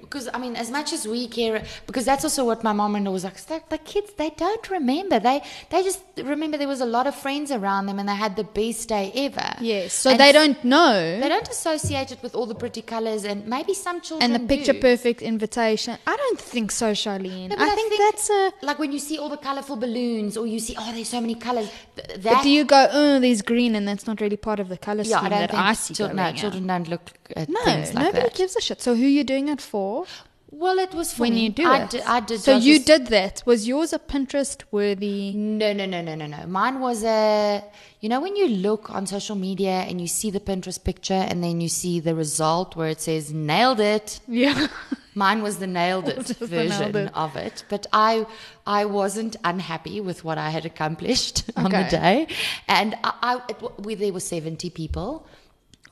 [0.00, 3.06] Because I, mean, as much as we care, because that's also what my mom and
[3.06, 3.36] I was like.
[3.46, 5.20] The, the kids, they don't remember.
[5.20, 8.34] They they just remember there was a lot of friends around them, and they had
[8.36, 9.54] the best day ever.
[9.60, 9.92] Yes.
[9.92, 11.20] So And they don't know.
[11.20, 14.46] They don't associate it with all the pretty colors, and maybe some children and the
[14.46, 14.80] picture do.
[14.80, 15.98] perfect invitation.
[16.06, 17.50] I don't think so, Charlene.
[17.50, 18.52] No, but I, think, that's a.
[18.62, 21.34] like when you see all the colorful balloons, or you see oh, there's so many
[21.34, 21.70] colors.
[21.96, 24.78] th- But do you go, oh, there's green, and that's not really part of the
[24.78, 28.04] color yeah, scheme I that I see no, children don't look at No, things like
[28.04, 28.34] nobody that.
[28.34, 28.80] gives a shit.
[28.82, 30.06] So who are you doing it for?
[30.54, 31.44] well, it was for when me.
[31.44, 31.90] you do I it.
[31.90, 32.40] Did, I did.
[32.40, 33.42] so you Josh's- did that.
[33.46, 35.32] Was yours a Pinterest worthy?
[35.32, 36.46] No, no, no, no, no, no.
[36.46, 37.64] Mine was a.
[38.00, 41.42] You know, when you look on social media and you see the Pinterest picture and
[41.42, 44.20] then you see the result where it says nailed it.
[44.28, 44.66] Yeah.
[45.14, 47.10] Mine was the nailed it version nailed it.
[47.14, 48.26] of it, but I
[48.66, 52.28] I wasn't unhappy with what I had accomplished on the day,
[52.66, 55.26] and I, I it, we, there were seventy people,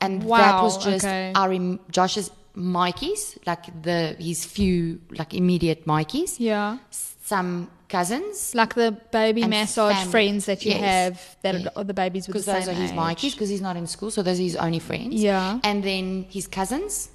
[0.01, 1.31] and that was just okay.
[1.35, 1.53] our
[1.91, 6.77] Josh's Mikeys, like the his few like immediate Mikeys, Yeah.
[7.23, 10.11] some cousins, Like the baby massage family.
[10.11, 10.81] friends that you Yes.
[10.81, 11.69] have that Yeah.
[11.77, 12.97] are the babies with the because those are his age.
[12.97, 15.15] Mikeys because he's not in school, so those are his only friends.
[15.15, 15.59] Yeah.
[15.63, 17.09] and then his cousins,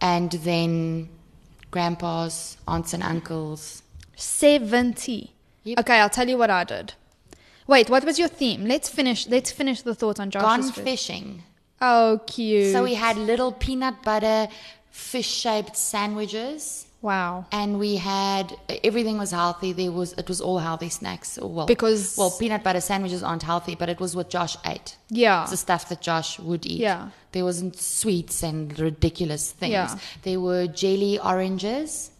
[0.00, 1.08] and then
[1.70, 3.82] grandpas, aunts and uncles.
[4.16, 5.32] 70.
[5.64, 5.78] Yep.
[5.80, 6.92] Okay, I'll tell you what I did.
[7.66, 8.66] Wait, what was your theme?
[8.66, 10.80] Let's finish let's finish the thought on Josh's Gone first.
[10.90, 11.42] fishing.
[11.86, 12.72] Oh, cute.
[12.72, 14.48] So we had little peanut butter
[14.90, 17.44] fish shaped sandwiches wow.
[17.50, 18.56] and we had
[18.88, 22.80] everything was healthy there was it was all healthy snacks well Because- well peanut butter
[22.80, 25.42] sandwiches aren't healthy but it was what Josh ate Yeah.
[25.42, 27.08] it's the stuff that Josh would eat Yeah.
[27.32, 29.96] there wasn't sweets and ridiculous things Yeah.
[30.22, 32.10] there were jelly oranges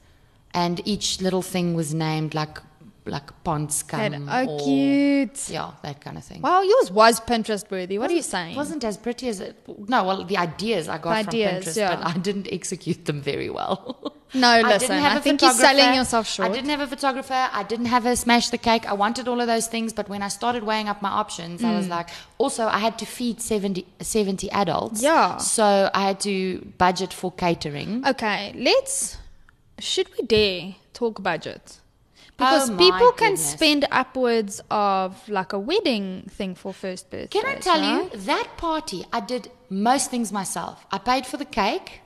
[0.53, 2.59] and each little thing was named like
[3.07, 4.01] like ponds come.
[4.01, 5.51] And, oh, or- cute.
[5.51, 6.40] Yeah, that kind of thing.
[6.40, 7.99] Wow, yours was Pinterest worthy.
[7.99, 8.55] What are you saying?
[8.55, 9.57] It wasn't as pretty as it.
[9.88, 11.97] No, well, the ideas I got The ideas, from Pinterest, yeah.
[11.97, 14.12] but I didn't execute them very well.
[14.37, 16.51] No, I listen, didn't have I think you're selling yourself short.
[16.51, 17.49] I didn't have a photographer.
[17.53, 18.85] I didn't have a smash the cake.
[18.85, 21.69] I wanted all of those things, but when I started weighing up my options, I
[21.69, 21.77] Mm.
[21.77, 25.01] was like, also I had to feed 70, 70 adults.
[25.01, 25.37] Yeah.
[25.37, 28.05] So I had to budget for catering.
[28.05, 29.19] Okay, let's.
[29.79, 31.79] Should we dare talk budget?
[32.37, 33.51] Because Oh people can goodness.
[33.53, 37.40] spend upwards of like a wedding thing for first birthday.
[37.40, 39.05] Can I tell you that party?
[39.12, 40.85] I did most things myself.
[40.90, 42.01] I paid for the cake,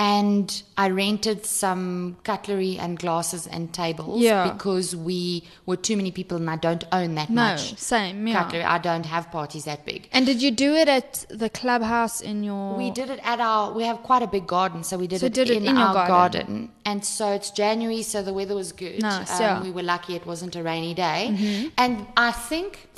[0.00, 4.22] and I rented some cutlery and glasses and tables.
[4.22, 4.50] Yeah.
[4.50, 8.42] Because we were too many people, and I don't own that No, much same, yeah.
[8.42, 8.64] cutlery.
[8.64, 10.08] I don't have parties that big.
[10.10, 12.76] And did you do it at the clubhouse in your?
[12.78, 13.72] We did it at our.
[13.74, 15.76] We have quite a big garden, so we did So it did it in, in
[15.76, 16.46] your our garden.
[16.46, 16.72] garden.
[16.86, 19.02] And so it's January, so the weather was good.
[19.02, 19.54] Nice, um, yeah.
[19.56, 19.64] Mm-hmm.
[19.64, 21.70] We were lucky it wasn't a rainy day.
[21.76, 22.88] And I think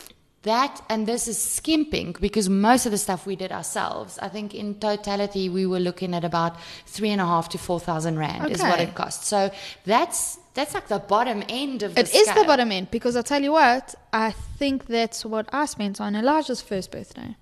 [0.42, 4.18] that, and this is skimping because most of the stuff we did ourselves.
[4.20, 7.78] I think in totality we were looking at about three and a half to four
[7.78, 9.24] thousand rand is what it cost.
[9.24, 9.50] So
[9.85, 13.22] that's that's like the bottom end of the It is the bottom end because I
[13.22, 17.37] tell you what, I think that's what I spent on Elijah's first birthday.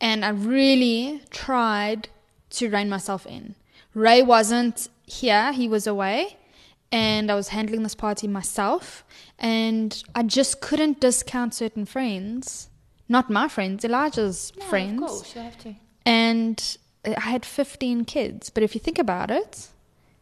[0.00, 2.08] And I really tried
[2.50, 3.54] to rein myself in.
[3.94, 6.36] Ray wasn't here, he was away,
[6.92, 9.04] and I was handling this party myself.
[9.44, 12.68] And I just couldn't discount certain friends.
[13.10, 15.02] Not my friends, Elijah's No, friends.
[15.02, 15.74] Of course, you have to.
[16.06, 18.48] And I had 15 kids.
[18.48, 19.68] But if you think about it,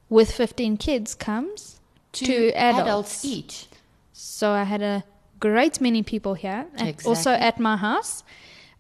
[0.08, 1.78] with 15 kids comes
[2.12, 3.24] two, adults.
[3.24, 3.66] each.
[4.12, 5.04] So I had a
[5.38, 8.24] great many people here, and also at my house.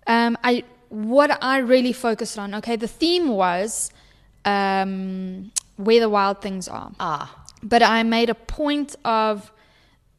[0.08, 2.54] Um, I what I really focused on.
[2.56, 3.90] Okay, the theme was
[4.44, 9.52] um, where the wild things are, Ah, but I made a point of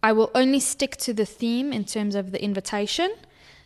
[0.04, 3.10] I will only stick to the theme in terms of the invitation,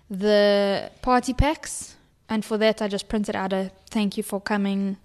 [0.10, 1.96] the party packs,
[2.30, 4.98] and for that I just printed out a thank you for coming.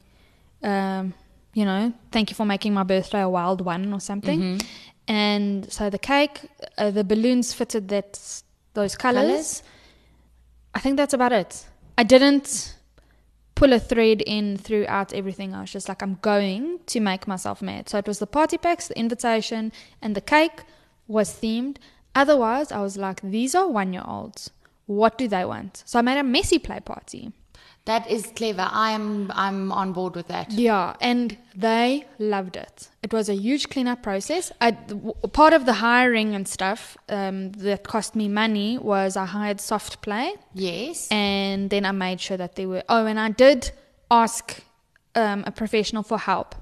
[0.62, 1.14] Um,
[1.54, 4.40] you know, thank you for making my birthday a wild one or something.
[4.40, 4.66] Mm-hmm.
[5.08, 6.40] And so the cake,
[6.78, 8.42] uh, the balloons fitted that
[8.74, 9.24] those colors.
[9.24, 9.62] Colours?
[10.74, 11.66] I think that's about it.
[11.98, 12.76] I didn't
[13.54, 15.54] pull a thread in throughout everything.
[15.54, 17.88] I was just like, I'm going to make myself mad.
[17.88, 20.62] So it was the party packs, the invitation, and the cake
[21.06, 21.76] was themed.
[22.14, 24.50] Otherwise, I was like, these are one year olds.
[24.86, 25.82] What do they want?
[25.86, 27.32] So I made a messy play party.
[27.84, 28.68] that is clever.
[28.70, 30.52] I'm I'm on board with that.
[30.52, 32.88] Yeah, and they loved it.
[33.02, 34.52] It was a huge cleanup process.
[34.60, 34.70] I,
[35.32, 40.00] part of the hiring and stuff um, that cost me money was I hired soft
[40.02, 40.34] play.
[40.54, 41.08] Yes.
[41.10, 42.82] and then I made sure that they were.
[42.88, 43.72] Oh, and I did
[44.10, 44.62] ask
[45.16, 46.54] um, a professional for help,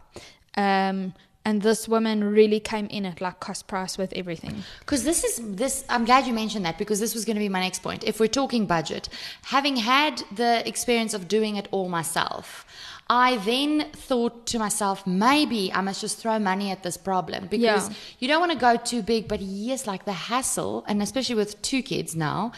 [0.56, 1.12] um,
[1.44, 4.62] and this woman really came in at like cost price with everything.
[4.80, 7.48] Because this is this, I'm glad you mentioned that because this was going to be
[7.48, 8.04] my next point.
[8.04, 9.08] If we're talking budget,
[9.44, 12.66] having had the experience of doing it all myself,
[13.12, 17.88] I then thought to myself, maybe I must just throw money at this problem because
[17.88, 17.94] Yeah.
[18.20, 19.26] you don't want to go too big.
[19.26, 22.52] But yes, like the hassle, and especially with two kids now,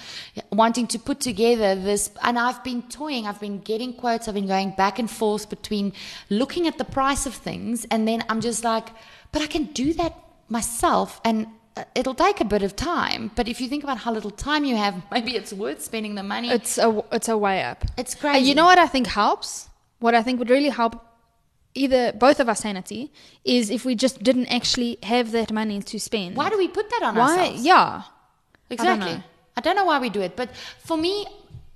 [0.50, 4.46] wanting to put together this, and I've been toying, I've been getting quotes, I've been
[4.46, 5.92] going back and forth between
[6.28, 8.88] looking at the price of things, and then I'm just like,
[9.32, 10.14] but I can do that
[10.50, 11.46] myself, and
[11.78, 13.30] uh, it'll take a bit of time.
[13.34, 16.22] But if you think about how little time you have, maybe it's worth spending the
[16.34, 16.50] money.
[16.50, 17.84] It's a it's a way up.
[17.96, 18.46] It's Uh, crazy.
[18.48, 19.68] you know what I think helps?
[20.02, 20.94] What I think would really help
[21.74, 23.12] either both of our sanity
[23.44, 26.36] is if we just didn't actually have that money to spend.
[26.36, 27.38] Why do we put that on Why?
[27.38, 27.64] ourselves?
[27.64, 28.02] Yeah.
[28.68, 29.14] Exactly.
[29.14, 29.22] know.
[29.56, 31.26] I don't know why we do it, but for me,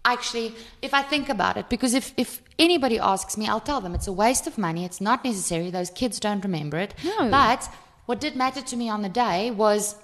[0.04, 3.94] actually, if I think about it, because if, if anybody asks me, I'll tell them
[3.94, 4.84] it's a waste of money.
[4.84, 5.70] It's not necessary.
[5.70, 6.94] Those kids don't remember it.
[7.04, 7.30] No.
[7.30, 7.68] But
[8.06, 9.96] what did matter to me on the day was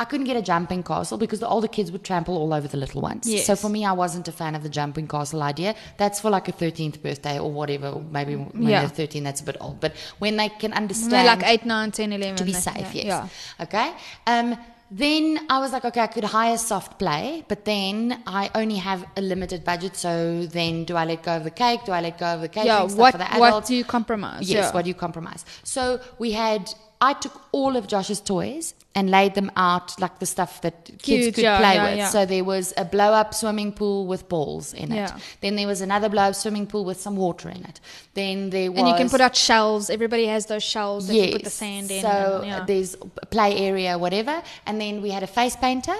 [0.00, 2.76] I couldn't get a jumping castle because the older kids would trample all over the
[2.76, 3.28] little ones.
[3.28, 3.46] Yes.
[3.46, 5.74] So for me, I wasn't a fan of the jumping castle idea.
[5.96, 8.80] That's for like a 13th birthday or whatever, or maybe when Yeah.
[8.80, 9.80] they're 13, that's a bit old.
[9.80, 12.36] But when they can understand They're like 8, 9, 10, 11.
[12.36, 13.30] to be that- safe, yeah, yes.
[13.58, 13.64] Yeah.
[13.64, 13.92] Okay.
[14.28, 14.56] Um,
[14.90, 19.04] then I was like, okay, I could hire soft play, but then I only have
[19.16, 19.96] a limited budget.
[19.96, 21.80] So then, do I let go of the cake?
[21.84, 22.64] Do I let go of the cake?
[22.64, 23.40] Yeah, stuff what, for the adults?
[23.40, 24.48] what do you compromise?
[24.48, 24.72] yes, yeah.
[24.72, 25.44] what do you compromise?
[25.64, 26.72] So we had.
[27.00, 31.02] I took all of Josh's toys and laid them out like the stuff that kids
[31.02, 31.98] Cute, could yeah, play yeah, with.
[31.98, 32.08] yeah.
[32.08, 34.96] So there was a blow up swimming pool with balls in it.
[34.96, 35.18] Yeah.
[35.40, 37.78] Then there was another blow up swimming pool with some water in it.
[38.14, 39.88] Then there was and you can put out shelves.
[39.88, 42.02] Everybody has those shelves that you put the sand in.
[42.02, 42.64] so and, yeah.
[42.64, 44.42] there's a play area, whatever.
[44.66, 45.96] And then we had a face painter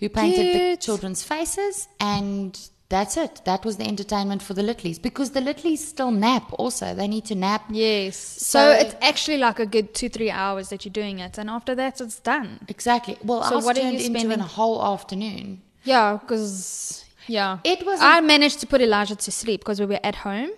[0.00, 2.58] who painted the children's faces, and
[2.88, 3.42] that's it.
[3.44, 6.44] That was the entertainment for the Littlies because the Littlies still nap.
[6.58, 7.64] Also, they need to nap.
[7.70, 8.16] Yes.
[8.16, 11.36] So, So- it's actually like a good two, three hours that you're doing it.
[11.38, 12.60] And after that, it's done.
[12.68, 13.16] Exactly.
[13.22, 15.60] Well, So I was what turned into spending- a whole afternoon.
[15.84, 17.58] Yeah, because, yeah.
[17.64, 20.50] It was I managed to put Elijah to sleep because we were at home.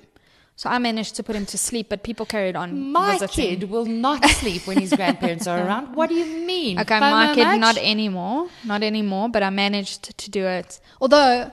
[0.56, 2.92] So I managed to put him to sleep, but people carried on.
[2.92, 3.60] My visiting.
[3.60, 5.94] kid will not sleep when his grandparents are around.
[5.96, 6.78] What do you mean?
[6.78, 7.60] Okay, FOMO my kid much?
[7.60, 9.30] not anymore, not anymore.
[9.30, 10.78] But I managed to do it.
[11.00, 11.50] Although,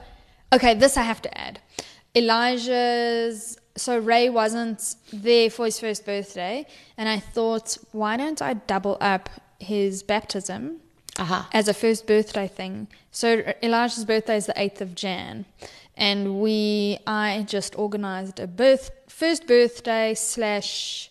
[0.52, 1.60] okay, this I have to add.
[2.16, 8.54] Elijah's so Ray wasn't there for his first birthday, and I thought, why don't I
[8.54, 9.28] double up
[9.60, 10.80] his baptism
[11.18, 11.48] Aha.
[11.52, 12.88] as a first birthday thing?
[13.12, 13.28] So
[13.62, 15.44] Elijah's birthday is the eighth of Jan,
[15.96, 21.10] and we I just organized a birth first birthday slash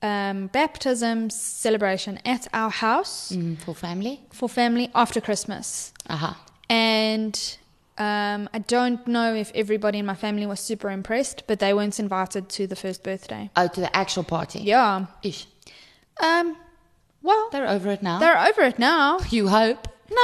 [0.00, 4.20] um, baptism celebration at our house Mm, for family.
[4.30, 5.92] for family after Christmas.
[6.08, 6.40] Aha.
[6.70, 7.58] And
[8.02, 11.98] um, I don't know if everybody in my family was super impressed, but they weren't
[12.06, 13.50] invited to the first birthday.
[13.56, 14.60] Oh, to the actual party.
[14.60, 15.06] Yeah.
[15.22, 15.46] Ish.
[16.20, 16.56] Um.
[17.24, 18.18] Well, They're over it now.
[18.18, 19.18] they're over it now.
[19.30, 19.86] you hope.
[20.10, 20.16] No,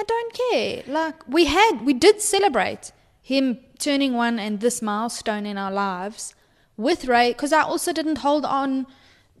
[0.00, 0.82] I don't care.
[0.86, 6.34] Like we had, we did celebrate him turning one and this milestone in our lives
[6.76, 8.86] with Ray, because I also didn't hold on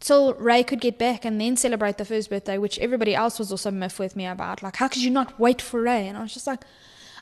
[0.00, 3.50] till Ray could get back and then celebrate the first birthday, which everybody else was
[3.52, 4.62] also miffed with me about.
[4.62, 6.08] Like, how could you not wait for Ray?
[6.08, 6.62] And I was just like.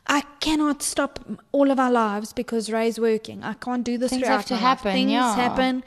[0.07, 1.21] I cannot stop
[1.53, 3.43] all of our lives because Ray's working.
[3.45, 4.61] I can't do this Things have to life.
[4.63, 5.35] happen, Things yeah.
[5.35, 5.85] happen,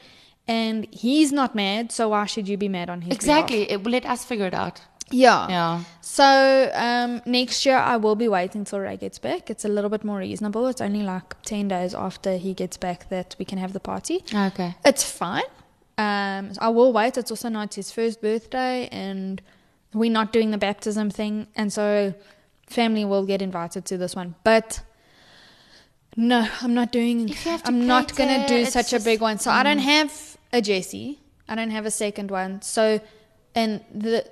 [0.48, 1.92] and he's not mad.
[1.92, 3.20] So why should you be mad on his behalf?
[3.20, 3.70] Exactly.
[3.70, 4.80] It, let us figure it out.
[5.10, 5.48] Yeah.
[5.48, 5.84] Yeah.
[6.00, 9.50] So um, next year I will be waiting till Ray gets back.
[9.50, 10.66] It's a little bit more reasonable.
[10.66, 14.24] It's only like ten days after he gets back that we can have the party.
[14.34, 14.74] Okay.
[14.84, 15.44] It's fine.
[15.98, 17.16] Um, I will wait.
[17.16, 19.40] It's also not his first birthday, and
[19.94, 22.12] we're not doing the baptism thing, and so
[22.66, 24.34] family will get invited to this one.
[24.44, 24.80] But
[26.16, 27.28] no, I'm not doing.
[27.28, 29.38] If you have to I'm not gonna do such a big one.
[29.38, 29.64] So I Mm.
[29.64, 31.18] don't have a Jessie.
[31.48, 32.62] I don't have a second one.
[32.62, 33.00] So,
[33.54, 34.24] and the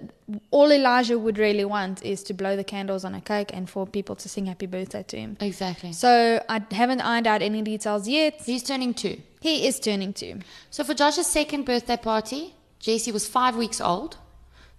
[0.51, 3.87] all Elijah would really want is to blow the candles on a cake and for
[3.87, 5.37] people to sing happy birthday to him.
[5.41, 5.93] Exactly.
[5.93, 8.41] So I haven't ironed out any details yet.
[8.45, 9.20] He's turning two.
[9.41, 10.41] He is turning two.
[10.70, 14.16] So for Josh's second birthday party, Jessie was five weeks old.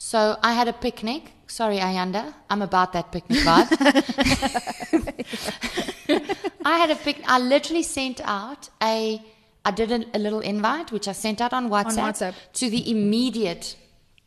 [0.05, 1.31] So I had a picnic.
[1.47, 2.31] Sorry, Ayanda.
[2.47, 3.71] I'm about that picnic vibe.
[6.65, 7.25] I had a picnic.
[7.27, 9.19] I literally sent out a.
[9.65, 12.35] I did a, a little invite, which I sent out on WhatsApp, WhatsApp.
[12.53, 13.75] to the immediate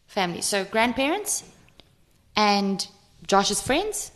[0.08, 0.40] family.
[0.40, 1.44] So grandparents
[2.34, 2.84] and
[3.28, 4.10] Josh's friends.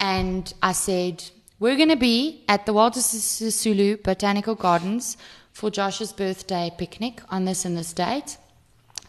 [0.00, 1.22] And I said,
[1.60, 5.16] we're going to be at the Walter Sisulu Botanical Gardens
[5.52, 8.38] for Josh's birthday picnic on this and this date.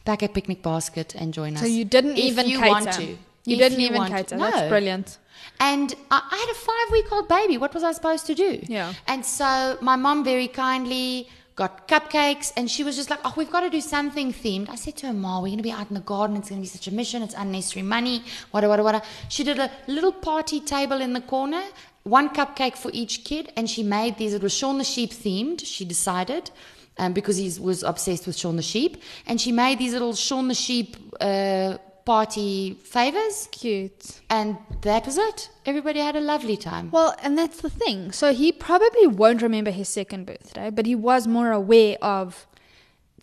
[0.07, 1.61] Pack a picnic basket and join us.
[1.61, 2.69] So you didn't even you cater.
[2.75, 3.03] want to.
[3.03, 4.37] You If didn't you even want- cater.
[4.37, 4.49] No.
[4.49, 5.17] That's brilliant.
[5.59, 7.55] And I, I had a five week old baby.
[7.63, 8.51] What was I supposed to do?
[8.77, 8.93] Yeah.
[9.11, 11.27] And so my mom very kindly
[11.57, 14.69] got cupcakes and she was just like, oh, we've got to do something themed.
[14.69, 16.37] I said to her, Ma, we're going to be out in the garden.
[16.37, 17.21] It's going to be such a mission.
[17.21, 18.23] It's unnecessary money.
[18.53, 19.01] Wada, wada, wada.
[19.27, 21.63] She did a little party table in the corner,
[22.03, 23.51] one cupcake for each kid.
[23.57, 26.51] And she made these, it was Shaun the Sheep themed, she decided.
[26.99, 29.01] Um, because he was obsessed with Shaun the Sheep.
[29.27, 33.47] And she made these little Shaun the Sheep uh, party favors.
[33.51, 34.21] Cute.
[34.29, 35.49] And that was it.
[35.65, 36.89] Everybody had a lovely time.
[36.91, 38.11] Well, and that's the thing.
[38.11, 42.47] So he probably won't remember his second birthday, but he was more aware of.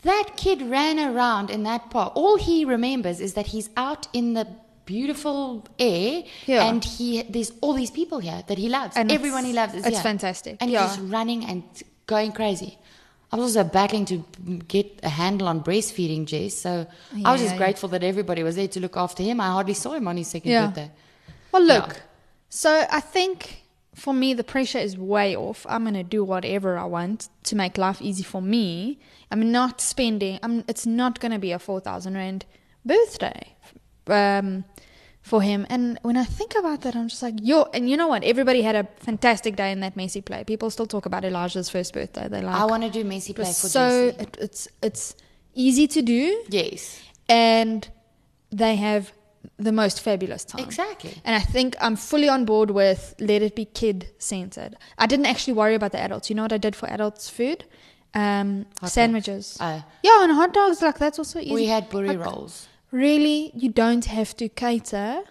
[0.02, 2.12] That kid ran around in that park.
[2.14, 4.46] All he remembers is that he's out in the
[4.84, 6.66] beautiful air Yeah.
[6.68, 8.96] and he there's all these people here that he loves.
[8.96, 10.02] And Everyone he loves is it's here.
[10.02, 10.58] fantastic.
[10.60, 10.86] And Yeah.
[10.86, 11.62] he's just running and
[12.06, 12.76] going crazy.
[13.35, 14.18] I was also battling to
[14.68, 16.55] get a handle on breastfeeding, Jess.
[16.55, 16.87] So
[17.24, 17.59] I was just Yeah.
[17.59, 19.41] grateful that everybody was there to look after him.
[19.41, 20.66] I hardly saw him on his second Yeah.
[20.66, 20.91] birthday.
[21.51, 21.89] Well, look.
[21.89, 22.03] Yeah.
[22.49, 25.66] So I think for me, the pressure is way off.
[25.68, 28.99] I'm going to do whatever I want to make life easy for me.
[29.32, 32.45] I'm not spending, I'm, it's not going to be a 4,000 Rand
[32.85, 33.57] birthday
[34.07, 34.64] um,
[35.24, 35.66] for him.
[35.70, 38.22] And when I think about that, I'm just like, yo, and you know what?
[38.22, 40.44] Everybody had a fantastic day in that messy play.
[40.44, 42.28] People still talk about Elijah's first birthday.
[42.28, 45.16] They like, I want to do it play for so, it, it's, it's
[45.54, 47.00] easy to do Yes.
[47.28, 47.88] and
[48.52, 49.12] they have
[49.58, 50.62] the most fabulous time.
[50.62, 51.14] Exactly.
[51.24, 54.76] And I think I'm fully on board with let it be kid centered.
[54.98, 56.28] I didn't actually worry about the adults.
[56.28, 57.64] You know what I did for adults' food?
[58.14, 59.56] Um, sandwiches.
[59.58, 60.82] Uh, yeah, and hot dogs.
[60.82, 61.52] Like that's also easy.
[61.52, 62.68] we had boerie Like, rolls.
[62.95, 65.24] Really, you don't have to cater.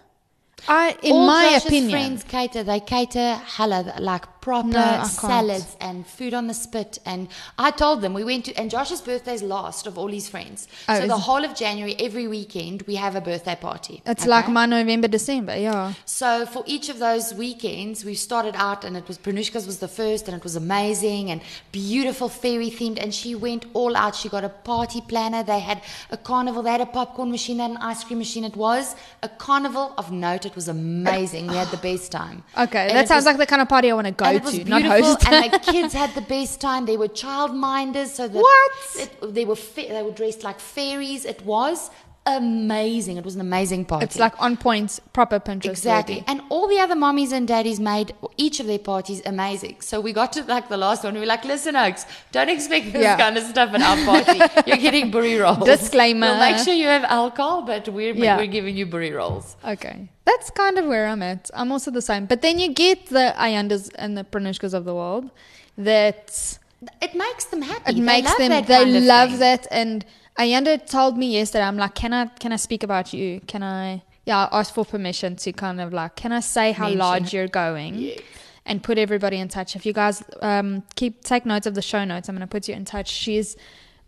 [0.68, 2.62] I, in All my Josh's opinion, friends cater.
[2.64, 6.98] They cater hella like proper No, salads and food on the spit.
[7.06, 7.28] And
[7.58, 10.68] I told them we went to, and Josh's birthday's last of all his friends.
[10.88, 14.02] Oh, so the whole of January, every weekend, we have a birthday party.
[14.04, 14.30] It's okay?
[14.30, 15.56] like my November, December.
[15.56, 15.94] Yeah.
[16.04, 19.88] So for each of those weekends, we started out, and it was Pranushka's was the
[19.88, 21.40] first, and it was amazing and
[21.72, 23.02] beautiful fairy themed.
[23.02, 24.14] And she went all out.
[24.14, 25.42] She got a party planner.
[25.42, 26.62] They had a carnival.
[26.62, 27.56] They had a popcorn machine.
[27.58, 28.44] They had an ice cream machine.
[28.44, 30.12] It was a carnival of
[30.44, 31.46] It was amazing.
[31.48, 32.42] We had the best time.
[32.64, 34.36] Okay, And that sounds was- like the kind of party I want to go and
[34.36, 35.26] it was to, not host.
[35.28, 36.86] and the kids had the best time.
[36.86, 38.72] They were childminders, so that What?
[38.98, 41.24] It, they were fa- they were dressed like fairies.
[41.24, 41.90] It was
[42.26, 43.16] amazing.
[43.18, 44.04] It was an amazing party.
[44.04, 45.66] it's like on point, proper Pinterest.
[45.70, 46.24] Exactly.
[46.26, 49.76] And all the other mommies and daddies made each of their parties amazing.
[49.80, 51.12] So we got to like the last one.
[51.14, 53.18] We were like, listen, Oaks, don't expect this Yeah.
[53.18, 54.38] kind of stuff at our party.
[54.66, 55.64] You're getting boerie rolls.
[55.66, 56.28] Disclaimer.
[56.28, 58.38] We'll make sure you have alcohol, but we're, Yeah.
[58.38, 59.56] we're giving you boerie rolls.
[59.62, 60.08] Okay.
[60.24, 61.50] That's kind of where I'm at.
[61.54, 62.26] I'm also the same.
[62.26, 65.30] But then you get the Ayandas and the Pranushkas of the world
[65.76, 66.58] that
[67.02, 67.90] It makes them happy.
[67.90, 70.04] it They makes love them that they love that and
[70.38, 74.02] Ayanda told me yesterday I'm like can I can I speak about you can I
[74.26, 77.32] yeah I asked for permission to kind of like can I say how Mention large
[77.34, 78.18] you're going Yes.
[78.66, 82.04] and put everybody in touch if you guys um, keep take notes of the show
[82.04, 83.56] notes I'm going to put you in touch she's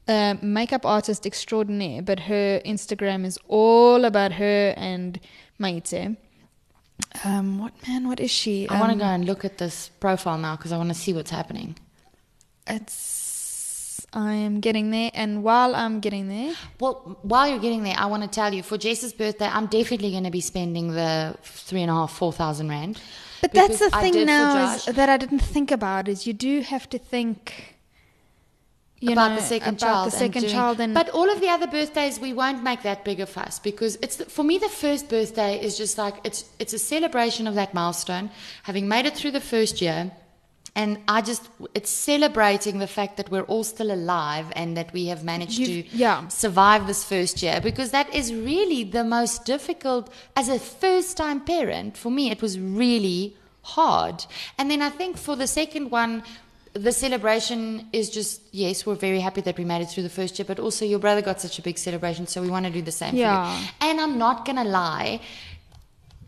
[0.09, 5.19] a makeup artist extraordinaire but her Instagram is all about her and
[5.59, 6.17] Maite
[7.25, 9.91] um what man what is she I want to Um, go and look at this
[10.01, 11.77] profile now because I want to see what's happening.
[12.67, 17.97] it's I am getting there and while I'm getting there Well, while you're getting there,
[17.99, 21.37] I want to tell you for Jess's birthday, I'm definitely going to be spending the
[21.43, 22.99] three and a half, four thousand rand.
[23.43, 26.89] But that's the thing now is that I didn't think about is you do have
[26.91, 27.76] to think
[29.01, 30.07] you about know, the second about child.
[30.07, 33.05] the second doing- child and but all of the other birthdays, we won't make that
[33.05, 36.45] big a fuss because it's the, for me the first birthday is just like it's
[36.59, 38.31] it's a celebration of that milestone,
[38.63, 40.11] having made it through the first year.
[40.75, 45.07] And I just, it's celebrating the fact that we're all still alive and that we
[45.07, 46.29] have managed You've- to yeah.
[46.29, 51.41] survive this first year because that is really the most difficult as a first time
[51.41, 54.25] parent for me it was really hard
[54.59, 56.23] and then i think for the second one
[56.79, 60.39] the celebration is just yes we're very happy that we made it through the first
[60.39, 62.83] year but also your brother got such a big celebration so we want to do
[62.83, 63.61] the same for Yeah.
[63.61, 65.21] you and i'm not gonna lie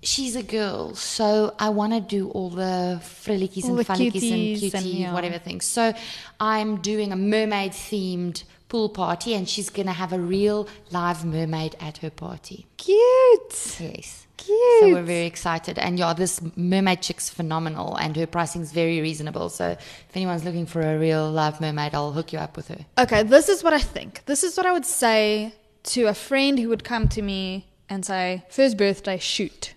[0.01, 4.13] She's a girl, so I want to do all the frillikies All and the and
[4.13, 5.13] cutie, and, yeah.
[5.13, 5.65] whatever things.
[5.65, 5.93] So
[6.39, 11.25] I'm doing a mermaid themed pool party, and she's going to have a real live
[11.25, 12.67] mermaid at her party.
[12.77, 13.81] cute.
[13.81, 14.28] Yes.
[14.49, 14.81] Cute.
[14.81, 15.79] So we're very excited.
[15.79, 19.51] And yeah, this mermaid chick's phenomenal, and her pricing's very reasonable.
[19.51, 22.87] So if anyone's looking for a real live mermaid, I'll hook you up with her.
[22.97, 24.25] Okay, this is what I think.
[24.25, 25.53] This is what I would say
[25.95, 29.75] to a friend who would come to me and say, first birthday, shoot.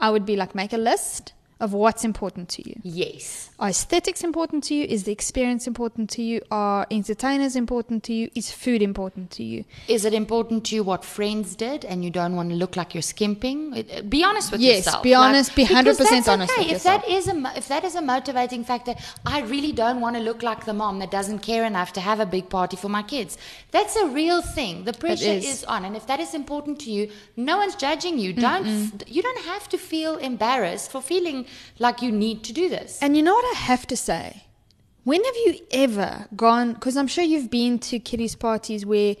[0.00, 2.74] I would be like, make a list of what's important to you.
[2.82, 3.50] Yes.
[3.60, 4.84] Are aesthetics important to you?
[4.84, 6.40] Is the experience important to you?
[6.50, 8.30] Are entertainers important to you?
[8.34, 9.64] Is food important to you?
[9.86, 12.94] Is it important to you what friends did, and you don't want to look like
[12.94, 13.58] you're skimping?
[13.76, 14.96] It- it- Be honest with Yes, yourself.
[14.96, 16.62] Yes, be honest, be 100% that's honest okay.
[16.72, 18.94] with if that is a if that is a motivating factor,
[19.24, 22.18] I really don't want to look like the mom that doesn't care enough to have
[22.18, 23.38] a big party for my kids.
[23.70, 24.74] That's a real thing.
[24.90, 25.44] The pressure is.
[25.52, 25.64] is.
[25.64, 28.32] on, and if that is important to you, no one's judging you.
[28.32, 28.66] Don't
[29.16, 31.46] you don't have to feel embarrassed for feeling
[31.78, 32.98] like you need to do this.
[33.02, 34.44] And you know what I have to say?
[35.04, 36.74] When have you ever gone?
[36.74, 39.16] Because I'm sure you've been to kiddies' parties where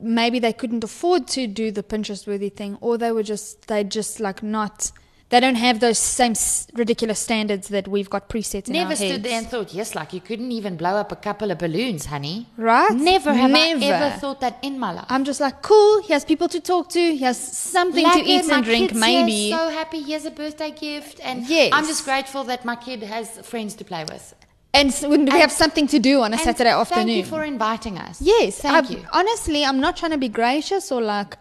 [0.00, 3.82] maybe they couldn't afford to do the Pinterest worthy thing, or they were just, they
[3.82, 4.92] just like not,
[5.30, 9.22] they don't have those same s- ridiculous standards that we've got preset in Never stood
[9.22, 12.46] there and thought, yes, like you couldn't even blow up a couple of balloons, honey.
[12.56, 12.92] Right?
[12.92, 13.84] Never have Never.
[13.84, 15.06] I ever thought that in my life.
[15.08, 18.44] I'm just like, cool, he has people to talk to, he has something to eat
[18.50, 19.32] and drink, kid's maybe.
[19.50, 20.00] Here, so happy.
[20.02, 21.70] he has a birthday gift, and Yes.
[21.72, 24.34] I'm just grateful that my kid has friends to play with.
[24.72, 27.06] and so we have something to do on a And Saturday afternoon.
[27.06, 28.20] Thank you for inviting us.
[28.20, 29.00] Yes, thank I- you.
[29.12, 31.32] Honestly, I'm not trying to be gracious or like,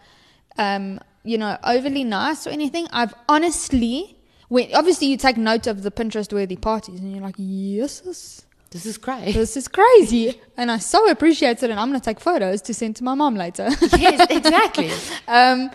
[0.57, 2.87] um, you know, overly nice or anything.
[2.91, 4.17] I've honestly,
[4.47, 8.45] when obviously you take note of the Pinterest worthy parties, and you're like, yes, this,
[8.71, 9.33] This is great.
[9.41, 12.95] this is crazy, and I so appreciate it, and I'm gonna take photos to send
[12.97, 13.69] to my mom later.
[13.97, 14.91] yes, exactly.
[15.27, 15.69] um,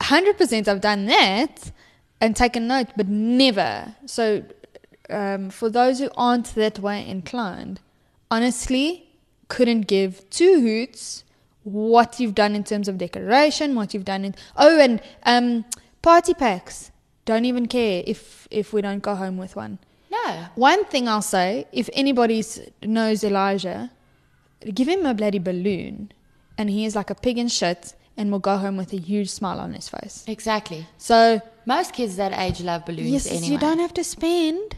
[0.00, 1.72] hundred percent, I've done that
[2.20, 3.94] and taken note, but never.
[4.06, 4.44] So,
[5.08, 7.80] um, for those who aren't that way inclined,
[8.30, 9.08] honestly,
[9.48, 11.24] couldn't give two hoots
[11.72, 15.64] what you've done in terms of decoration, what you've done in oh, and um,
[16.02, 16.90] party packs.
[17.24, 19.78] Don't even care if if we don't go home with one.
[20.10, 20.46] No.
[20.56, 22.44] One thing I'll say, if anybody
[22.82, 23.92] knows Elijah,
[24.74, 26.10] give him a bloody balloon,
[26.58, 29.30] and he is like a pig in shit, and will go home with a huge
[29.30, 30.24] smile on his face.
[30.26, 30.86] Exactly.
[30.98, 33.46] So Most kids that age love balloons yes, anyway.
[33.46, 34.76] you don't have to spend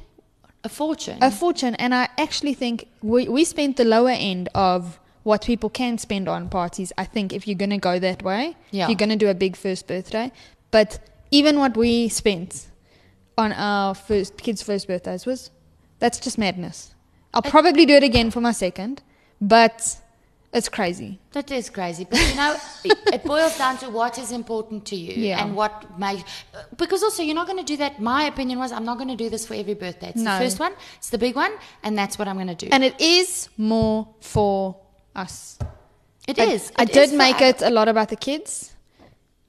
[0.62, 1.18] a fortune.
[1.22, 1.74] a fortune.
[1.76, 6.29] And I actually think we, we spent the lower end of what people can spend
[6.29, 6.93] on parties.
[6.99, 8.89] I think if you're going to go that way, Yeah.
[8.89, 10.33] you're going to do a big first birthday.
[10.70, 10.99] But
[11.31, 12.68] even what we spent
[13.39, 15.51] on our first kids' first birthdays was
[15.99, 16.95] that's just madness.
[17.35, 19.03] I'll probably do it again for my second,
[19.41, 19.97] but
[20.53, 21.18] it's crazy.
[21.33, 25.14] That is crazy, but you know, it, boils down to what is important to you
[25.14, 25.43] Yeah.
[25.43, 26.23] and what may.
[26.77, 28.03] Because also, you're not going to do that.
[28.03, 30.09] My opinion was, I'm not going to do this for every birthday.
[30.11, 30.35] It's No.
[30.39, 31.53] the first one, it's the big one,
[31.83, 32.68] and that's what I'm going to do.
[32.70, 34.77] And it is more for
[35.15, 35.59] us.
[36.29, 36.73] it I- is.
[36.77, 38.75] I It did is make it a lot about the kids.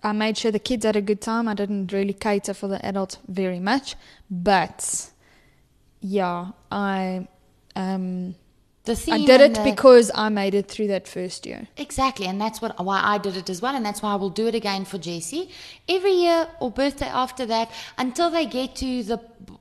[0.04, 1.48] I made sure the kids had a good time.
[1.48, 3.96] I didn't really cater for the adults very much,
[4.30, 5.10] but
[6.02, 7.28] yeah, I
[7.76, 8.36] um
[8.86, 11.68] The theme I did it the- because I made it through that first year.
[11.78, 14.30] Exactly, and that's what why I did it as well, and that's why I will
[14.30, 15.50] do it again for Jessie
[15.88, 19.20] every year or birthday after that until they get to the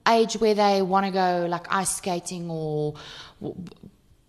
[0.08, 2.94] age where they want to go like ice skating or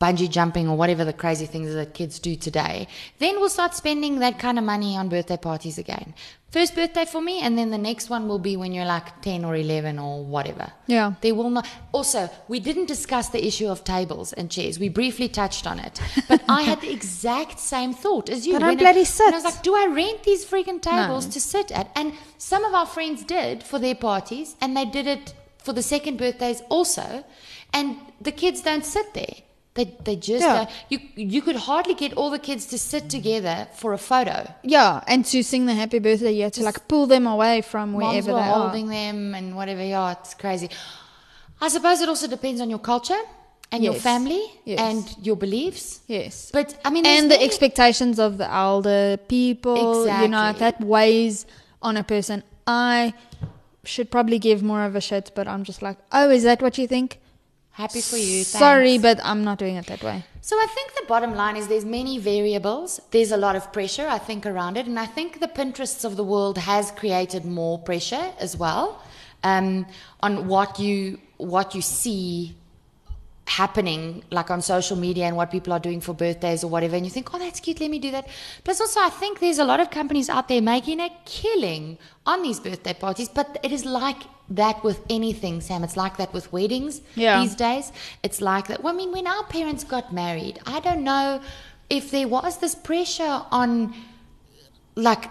[0.03, 2.87] bungee jumping or whatever the crazy things that kids do today.
[3.23, 6.13] Then we'll start spending that kind of money on birthday parties again.
[6.57, 9.43] First birthday for me, and then the next one will be when you're like ten
[9.43, 10.67] or eleven or whatever.
[10.95, 11.13] Yeah.
[11.21, 11.65] They will not.
[11.91, 14.77] Also, we didn't discuss the issue of tables and chairs.
[14.85, 15.95] We briefly touched on it,
[16.27, 18.53] but I had the exact same thought as you.
[18.53, 21.25] But I when it- bloody when I was like, do I rent these freaking tables
[21.25, 21.31] No.
[21.31, 21.87] to sit at?
[21.95, 25.33] And some of our friends did for their parties, and they did it
[25.65, 27.07] for the second birthdays also.
[27.73, 29.35] And the kids don't sit there.
[29.75, 30.67] They, they just Yeah.
[30.89, 34.47] you you could hardly get all the kids to sit together for a photo.
[34.63, 37.91] Yeah, and to sing the happy birthday, you had to like pull them away from
[37.93, 39.83] Moms wherever were they holding them and whatever.
[39.83, 40.69] Yeah, it's crazy.
[41.59, 43.21] I suppose it also depends on your culture
[43.71, 44.79] and your family Yes.
[44.79, 46.01] and your beliefs.
[46.07, 46.51] Yes.
[46.53, 50.23] But I mean, and the many- expectations of the elder people, Exactly.
[50.25, 51.47] you know, that weighs
[51.81, 52.43] on a person.
[52.67, 53.13] I
[53.83, 56.77] should probably give more of a shit, but I'm just like, oh, is that what
[56.77, 57.19] you think?
[57.73, 58.43] Happy for you.
[58.43, 60.23] Sorry, but I'm not doing it that way.
[60.41, 62.99] So I think the bottom line is there's many variables.
[63.11, 66.15] There's a lot of pressure, I think, around it, and I think the Pinterests of
[66.15, 69.01] the world has created more pressure as well
[69.43, 69.85] um,
[70.21, 72.55] on what you what you see
[73.45, 77.05] happening like on social media and what people are doing for birthdays or whatever and
[77.05, 78.25] you think oh that's cute let me do that.
[78.63, 82.41] Plus also i think there's a lot of companies out there making a killing on
[82.41, 85.83] these birthday parties but it is like that with anything sam.
[85.83, 87.41] It's like that with weddings Yeah.
[87.41, 87.91] these days.
[88.23, 88.81] It's like that.
[88.83, 91.41] Well, i mean when our parents got married i don't know
[91.89, 93.93] if there was this pressure on
[94.95, 95.25] like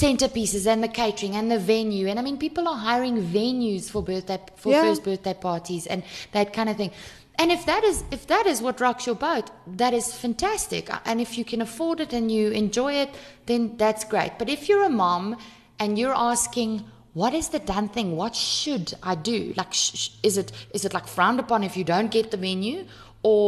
[0.00, 2.06] centerpieces and the catering and the venue.
[2.08, 4.82] And i mean people are hiring venues for birthday for Yeah.
[4.82, 6.90] first birthday parties and that kind of thing.
[7.38, 9.50] And if that is if that is what rocks your boat
[9.82, 10.92] that is fantastic.
[10.92, 13.10] Uh, and if you can afford it and you enjoy it
[13.46, 14.32] then that's great.
[14.40, 15.36] But if you're a mom
[15.78, 16.84] and you're asking
[17.22, 18.08] what is the done thing?
[18.22, 19.38] What should i do?
[19.60, 22.40] Like sh- sh- is it is it like frowned upon if you don't get the
[22.48, 22.84] venue?
[23.22, 23.46] Or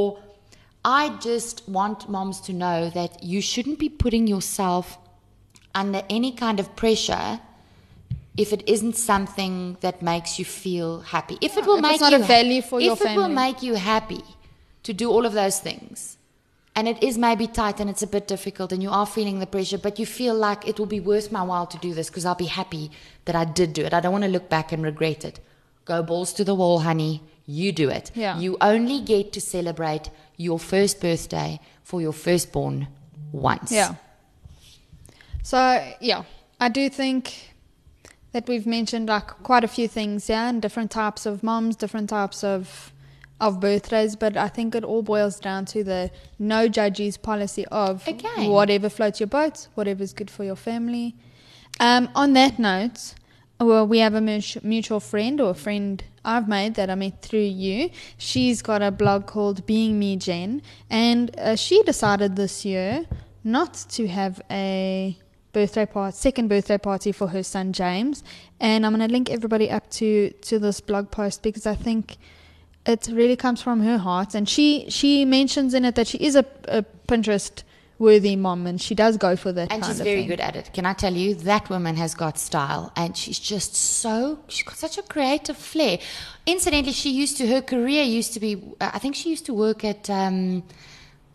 [0.85, 4.97] i just want moms to know that you shouldn't be putting yourself
[5.75, 7.41] under any kind of pressure
[8.37, 11.37] if it isn't something that makes you feel happy.
[11.41, 14.23] If it will if make you value for if your it will make you happy
[14.85, 16.17] to do all of those things,
[16.77, 19.47] and it is maybe tight and it's a bit difficult, and you are feeling the
[19.47, 22.25] pressure, but you feel like it will be worth my while to do this because
[22.25, 22.93] I'll be happy
[23.25, 23.93] that I did do it.
[23.93, 25.41] I don't want to look back and regret it.
[25.85, 27.23] Go balls to the wall, honey.
[27.47, 28.13] You do it.
[28.15, 28.39] Yeah.
[28.39, 32.87] You only get to celebrate your first birthday for your firstborn
[33.33, 33.73] once.
[33.73, 33.95] Yeah.
[35.43, 36.25] So yeah,
[36.61, 37.55] I do think
[38.33, 42.11] that we've mentioned like quite a few things, yeah, and different types of moms, different
[42.11, 42.93] types of
[43.41, 48.07] of birthdays, but I think it all boils down to the no judges policy of
[48.09, 48.51] Again.
[48.51, 51.15] whatever floats your boat, whatever's good for your family.
[51.79, 53.15] Um, on that note,
[53.61, 57.41] well, we have a mutual friend or a friend I've made that I met through
[57.41, 57.91] you.
[58.17, 63.07] She's got a blog called Being Me Jen, and uh, she decided this year
[63.45, 65.17] not to have a
[65.59, 68.17] birthday party, second birthday party for her son James.
[68.61, 70.09] And I'm going to link everybody up to
[70.49, 72.03] to this blog post because I think
[72.95, 74.31] it really comes from her heart.
[74.37, 74.67] And she
[74.99, 76.45] she mentions in it that she is a,
[76.79, 77.65] a Pinterest
[77.99, 79.73] worthy mom, and she does go for that.
[79.73, 80.29] And she's very thing.
[80.29, 80.71] good at it.
[80.73, 84.77] Can I tell you, that woman has got style and she's just so, she's got
[84.77, 85.99] such a creative flair.
[86.47, 89.55] Incidentally, she used to, her career used to be, uh, I think she used to
[89.55, 90.63] work at um,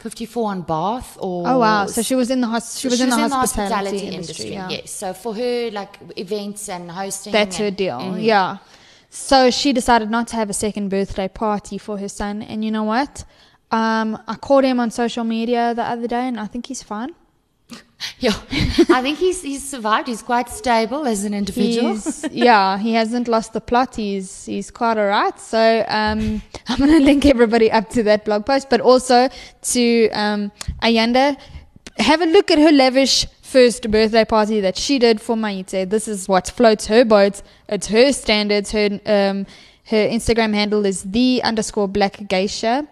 [0.03, 1.47] 54 on Bath or.
[1.47, 1.85] Oh wow!
[1.87, 4.15] So she was in the hos- she was in the hospitality, industry.
[4.15, 4.51] industry.
[4.51, 4.69] yeah.
[4.69, 4.91] Yes.
[4.91, 7.31] So for her, like events and hosting.
[7.37, 7.99] That's her and- deal.
[7.99, 8.23] Mhm.
[8.23, 8.57] Yeah.
[9.09, 12.71] So she decided not to have a second birthday party for her son, and you
[12.71, 13.23] know what?
[13.71, 17.11] Um, I called him on social media the other day, and I think he's fine.
[18.19, 18.35] Yeah,
[18.89, 20.07] I think he's he's survived.
[20.07, 21.93] He's quite stable as an individual.
[21.93, 23.95] He's, yeah, he hasn't lost the plot.
[23.95, 25.39] He's he's quite alright.
[25.39, 29.29] So um, I'm gonna link everybody up to that blog post, but also
[29.73, 30.51] to um,
[30.81, 31.37] Ayanda.
[31.99, 35.87] Have a look at her lavish first birthday party that she did for Maite.
[35.87, 37.43] This is what floats her boat.
[37.69, 38.71] It's her standards.
[38.71, 39.45] Her um,
[39.85, 42.87] her Instagram handle is the underscore black geisha.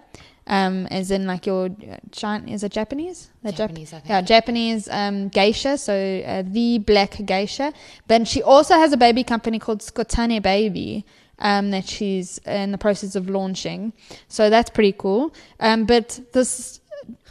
[0.47, 1.69] Um, as in like your
[2.11, 3.29] Chin is it Japanese?
[3.43, 4.09] The Jap- Japanese, think.
[4.09, 5.77] Yeah, Japanese um, geisha.
[5.77, 7.73] So uh, the black geisha.
[8.07, 11.05] But she also has a baby company called Skotane Baby.
[11.43, 13.93] Um, that she's in the process of launching,
[14.27, 15.33] so that's pretty cool.
[15.59, 16.81] Um, but this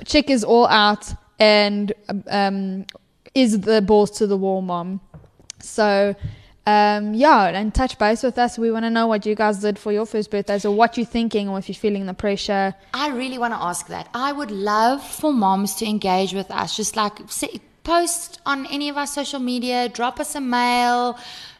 [0.04, 1.92] chick is all out and
[2.28, 2.86] um,
[3.34, 5.00] is the balls to the wall mom.
[5.60, 6.14] So,
[6.70, 8.58] um, yeah, and touch base with us.
[8.58, 11.06] We want to know what you guys did for your first birthdays or what you're
[11.06, 12.74] thinking or if you're feeling the pressure.
[12.94, 14.08] I really want to ask that.
[14.14, 16.76] I would love for moms to engage with us.
[16.76, 17.14] Just like
[17.82, 21.18] post on any of our social media, drop us a mail,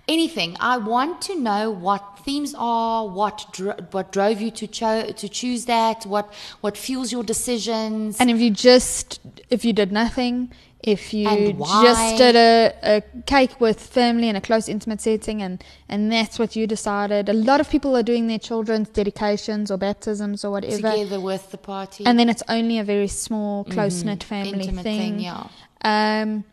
[0.08, 0.56] anything.
[0.60, 5.28] I want to know what themes are, what dro- what drove you to cho- to
[5.28, 8.20] choose that, what what fuels your decisions.
[8.20, 10.52] And if you just, if you did nothing,
[10.82, 11.52] if you
[11.82, 16.38] just did a, a cake with family in a close, intimate setting, and, and that's
[16.38, 17.28] what you decided.
[17.28, 20.76] A lot of people are doing their children's dedications or baptisms or whatever.
[20.76, 22.04] together with the party.
[22.06, 24.60] and then it's only a very small, close knit family Mm-hmm.
[24.60, 25.18] Intimate thing.
[25.18, 25.46] thing, yeah.
[25.82, 26.44] Um,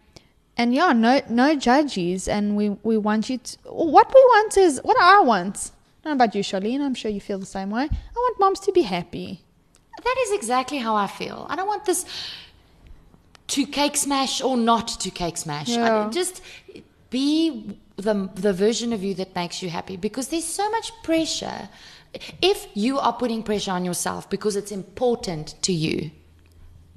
[0.58, 3.58] and yeah, no, no judges, and we we want you to.
[3.70, 5.72] What we want is what I want.
[6.04, 6.82] Not about you, Charlene.
[6.82, 7.84] I'm sure you feel the same way.
[7.84, 9.42] I want moms to be happy.
[10.04, 11.46] That is exactly how I feel.
[11.50, 12.06] I don't want this
[13.48, 15.70] to cake smash or not to cake smash.
[15.70, 16.08] Yeah.
[16.08, 16.42] I, just
[17.10, 21.70] be the the version of you that makes you happy because there's so much pressure.
[22.42, 26.12] If you are putting pressure on yourself because it's important to you,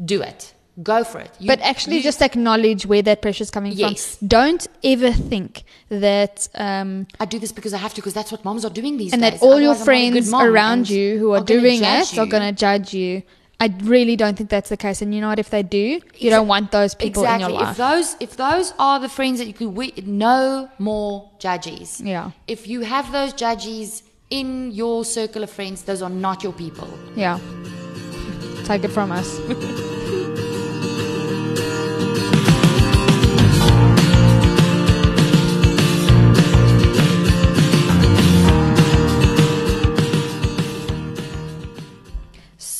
[0.05, 0.55] do it.
[0.82, 1.30] Go for it.
[1.38, 4.16] You- but actually, you- just acknowledge where that pressure is coming Yes.
[4.16, 4.28] from.
[4.28, 6.48] Don't ever think that.
[6.55, 9.12] Um, I do this because I have to because that's what moms are doing these
[9.12, 9.32] and days.
[9.32, 11.61] And that all your Otherwise, I'm not a good friends around you who are, gonna
[11.61, 13.22] doing it are going to judge you.
[13.61, 15.02] I really don't think that's the case.
[15.02, 15.38] And you know what?
[15.38, 17.44] If they do, you don't want those people exactly.
[17.44, 17.72] in your life.
[17.72, 22.00] If those if those are the friends that you could we, no more judges.
[22.00, 22.30] Yeah.
[22.48, 26.88] If you have those judges in your circle of friends, those are not your people.
[27.14, 27.38] yeah.
[28.64, 29.38] Take it from us.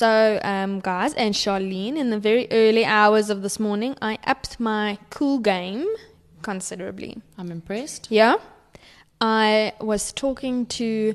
[0.01, 4.59] So, um, guys, and Charlene, in the very early hours of this morning, I upped
[4.59, 5.87] my cool game
[6.41, 7.21] considerably.
[7.37, 8.07] I'm impressed.
[8.11, 8.37] Yeah.
[9.21, 11.15] I was talking to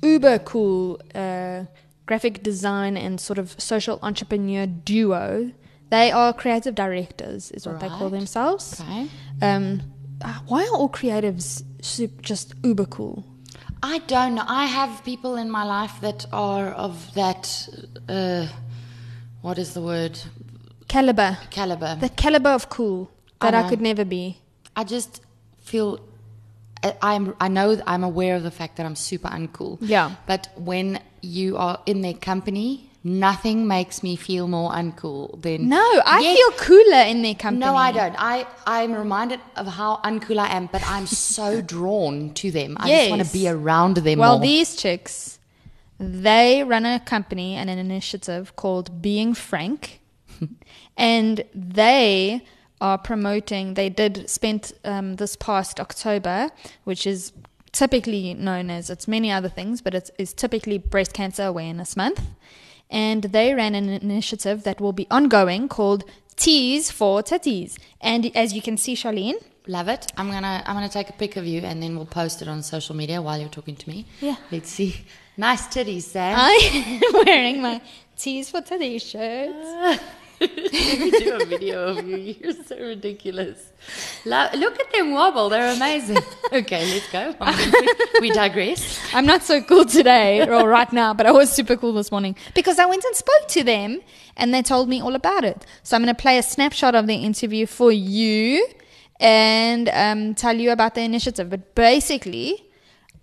[0.00, 1.64] uber cool uh,
[2.06, 5.52] graphic design and sort of social entrepreneur duo.
[5.90, 8.80] They are creative directors, is what they call themselves.
[8.80, 9.06] Okay.
[9.42, 9.82] Um,
[10.46, 11.62] why are all creatives
[12.22, 13.26] just uber cool?
[13.82, 14.44] I don't know.
[14.46, 17.68] I have people in my life that are of that
[18.08, 18.46] uh,
[19.42, 20.18] what is the word?
[20.88, 21.38] Caliber.
[21.50, 21.96] Caliber.
[22.00, 23.10] The caliber of cool
[23.40, 24.38] that I I, could never be.
[24.74, 25.22] I just
[25.60, 26.00] feel
[26.82, 29.78] I- I'm I know I'm aware of the fact that I'm super uncool.
[29.80, 30.16] Yeah.
[30.26, 35.80] But when you are in their company, nothing makes me feel more uncool than No,
[36.04, 36.36] I Yes.
[36.36, 37.64] feel cooler in their company.
[37.64, 38.14] No, I don't.
[38.18, 42.76] I I'm reminded of how uncool I am, but I'm so drawn to them.
[42.80, 44.42] I just want to be around them Well, more.
[44.46, 45.38] these chicks,
[45.98, 50.00] they run a company and an initiative called Being Frank,
[50.96, 52.44] and they
[52.80, 53.74] are promoting.
[53.74, 56.50] They did spent um, this past October,
[56.84, 57.32] which is
[57.72, 62.22] typically known as it's many other things, but it's, it's typically Breast Cancer Awareness Month,
[62.90, 66.04] and they ran an initiative that will be ongoing called
[66.36, 67.78] Tees for Titties.
[68.00, 69.42] And as you can see, Charlene.
[69.66, 70.10] Love it.
[70.16, 72.62] I'm gonna I'm gonna take a pic of you and then we'll post it on
[72.62, 74.06] social media while you're talking to me.
[74.20, 74.36] Yeah.
[74.50, 74.96] Let's see.
[75.36, 76.36] Nice titties, Sam.
[76.38, 77.82] I am wearing my
[78.16, 80.00] Tees for Titties shirt.
[80.40, 82.16] we do a video of you.
[82.40, 83.72] You're so ridiculous.
[84.28, 85.48] Lo- look at them wobble.
[85.48, 86.18] They're amazing.
[86.50, 87.34] Okay, let's go.
[88.22, 88.98] we digress.
[89.12, 92.36] I'm not so cool today or right now, but I was super cool this morning
[92.54, 94.00] because I went and spoke to them
[94.34, 95.66] and they told me all about it.
[95.82, 98.66] So I'm going to play a snapshot of the interview for you
[99.20, 101.50] and um, tell you about the initiative.
[101.50, 102.64] But basically,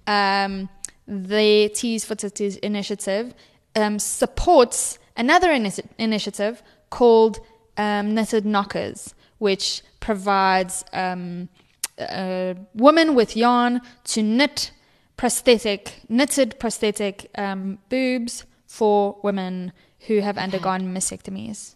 [0.06, 0.70] um,
[1.08, 3.34] the Tees for Titties initiative
[3.76, 7.40] um, supports another ini- initiative called
[7.78, 11.50] um, Knitted Knockers, which provides um,
[12.00, 14.72] a woman with yarn to knit
[15.18, 19.72] prosthetic, knitted prosthetic um, boobs for women
[20.08, 21.76] who have undergone mastectomies.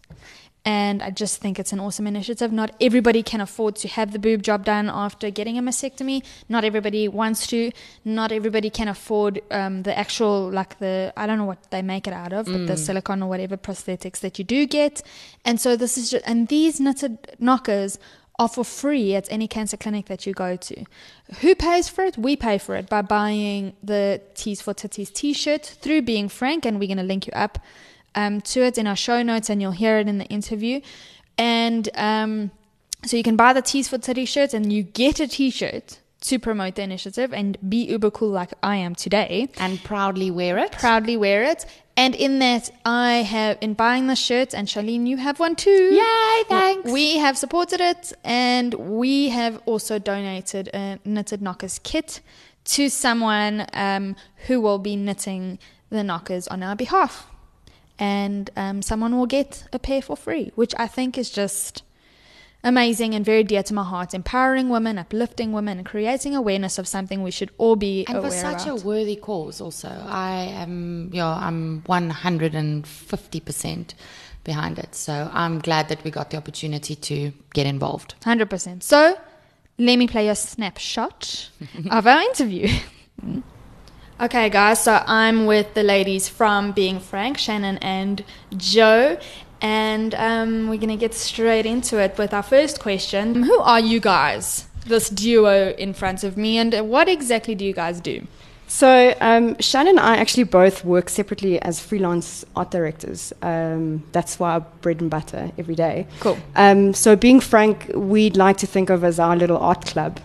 [0.64, 2.52] And I just think it's an awesome initiative.
[2.52, 6.22] Not everybody can afford to have the boob job done after getting a mastectomy.
[6.50, 7.72] Not everybody wants to.
[8.04, 12.06] Not everybody can afford um, the actual, like the, I don't know what they make
[12.06, 15.02] it out of, but the silicone or whatever prosthetics that you do get.
[15.46, 17.98] And so this is just, and these knitted knockers
[18.38, 20.84] are for free at any cancer clinic that you go to.
[21.40, 22.16] Who pays for it?
[22.16, 26.64] We pay for it by buying the Tees for Titties t shirt through Being Frank,
[26.64, 27.58] and we're going to link you up
[28.14, 30.80] um, to it in our show notes, and you'll hear it in the interview.
[31.38, 32.50] And um,
[33.04, 36.00] so you can buy the Tees for Teddy shirt, and you get a t shirt
[36.22, 40.58] to promote the initiative and be uber cool like I am today And proudly wear
[40.58, 40.72] it.
[40.72, 41.64] proudly wear it.
[41.96, 45.70] And in that, I have, in buying the shirt, and Charlene, you have one too.
[45.70, 46.90] Yay, thanks.
[46.90, 52.20] We have supported it, and we have also donated a knitted knockers kit
[52.66, 55.58] to someone um, who will be knitting
[55.90, 57.26] the knockers on our behalf.
[58.00, 61.82] And um, someone will get a pair for free, which I think is just
[62.64, 64.12] amazing and very dear to my heart.
[64.14, 68.30] Empowering women, uplifting women, and creating awareness of something we should all be and aware
[68.30, 68.82] for such about.
[68.82, 70.32] a worthy cause also i
[70.62, 73.94] am yeah i'm 150%
[74.44, 78.82] behind it so i'm glad that we got the opportunity to get involved 100%.
[78.82, 79.18] So,
[79.78, 81.48] let me play a snapshot
[81.90, 82.68] of our interview.
[84.20, 88.22] Okay, guys, so I'm with the ladies from Being Frank, Shannon and
[88.56, 89.18] Joe,
[89.62, 93.42] and um, we're going to get straight into it with our first question.
[93.42, 94.66] Who are you guys?
[94.86, 98.26] This duo in front of me, and what exactly do you guys do?
[98.68, 103.32] So um, Shannon and I actually both work separately as freelance art directors.
[103.42, 106.06] Um, that's why our bread and butter every day.
[106.20, 106.38] Cool.
[106.54, 110.20] Um, so being frank, we'd like to think of as our little art club,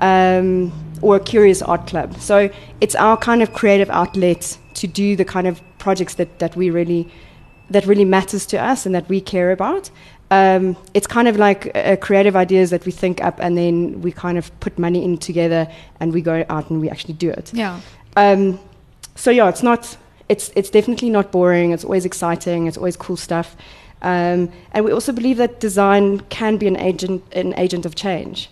[0.00, 0.72] um,
[1.04, 2.18] or a curious art club.
[2.18, 2.48] So
[2.80, 6.70] it's our kind of creative outlet to do the kind of projects that, that we
[6.70, 7.12] really
[7.70, 9.90] that really matters to us and that we care about.
[10.30, 14.12] Um, it's kind of like uh, creative ideas that we think up and then we
[14.12, 15.66] kind of put money in together
[16.00, 17.52] and we go out and we actually do it.
[17.52, 17.80] Yeah.
[18.16, 18.58] Um,
[19.14, 19.96] so yeah, it's not.
[20.28, 21.72] It's it's definitely not boring.
[21.72, 22.66] It's always exciting.
[22.66, 23.56] It's always cool stuff.
[24.00, 28.48] Um, and we also believe that design can be an agent an agent of change.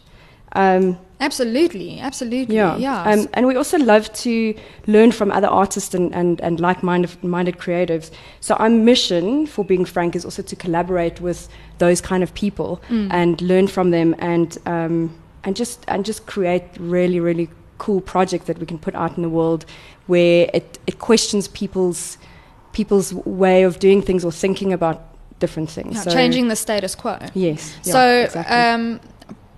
[1.23, 2.01] Absolutely.
[2.01, 2.57] Absolutely.
[2.57, 2.77] yeah.
[2.77, 3.03] Yeah.
[3.03, 4.55] Um, and we also love to
[4.87, 8.11] learn from other artists and, and, and like minded, minded creatives.
[8.41, 11.49] So, our mission for Being Frank is also to collaborate with
[11.79, 16.65] those kind of people and learn from them and, um, and, just, and just create
[16.79, 17.49] really, really
[17.79, 19.65] cool projects that we can put out in the world
[20.07, 22.19] where it, it questions people's,
[22.73, 25.03] people's way of doing things or thinking about
[25.39, 25.95] different things.
[25.95, 27.19] Yeah, So- changing the status quo.
[27.35, 27.77] Yes.
[27.85, 28.57] yeah, so, exactly.
[28.57, 29.01] um,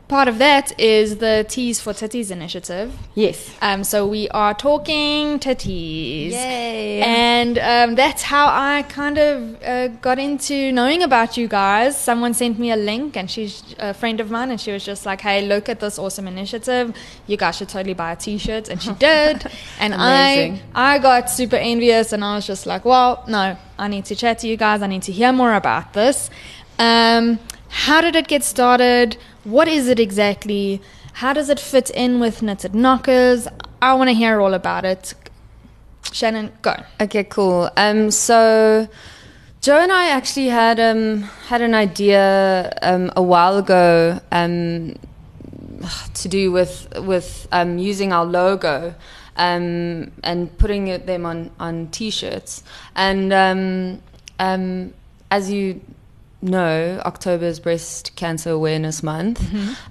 [0.08, 2.92] part of that is the Tees for Titties initiative.
[3.14, 3.54] yes.
[3.62, 6.32] Um, so we are talking titties.
[6.32, 7.00] Yay.
[7.02, 11.98] And um, that's how I kind of uh, got into knowing about you guys.
[11.98, 15.06] Someone sent me a link, and she's a friend of mine, and she was just
[15.06, 16.94] like, "Hey, look at this awesome initiative.
[17.26, 19.46] You guys should totally buy a T-shirt." And she did.
[19.80, 24.04] and I, I got super envious, and I was just like, "Well, no, I need
[24.06, 24.82] to chat to you guys.
[24.82, 26.30] I need to hear more about this."
[26.78, 27.38] Um,
[27.68, 29.16] how did it get started?
[29.44, 30.80] What is it exactly?
[31.14, 33.46] How does it fit in with knitted knockers?
[33.80, 35.14] I want to hear all about it.
[36.12, 36.74] Shannon, go.
[37.00, 37.70] Okay, cool.
[37.76, 38.88] Um, so
[39.60, 44.96] Joe and I actually had um had an idea um a while ago um
[46.14, 48.94] to do with with um using our logo
[49.36, 52.62] um and putting it, them on on t-shirts
[52.94, 53.32] and
[55.30, 55.80] as you
[56.44, 59.42] know October is breast cancer awareness month.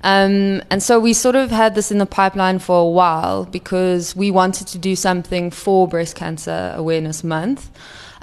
[0.04, 4.16] Um, and so we sort of had this in the pipeline for a while because
[4.16, 7.70] we wanted to do something for breast cancer awareness month.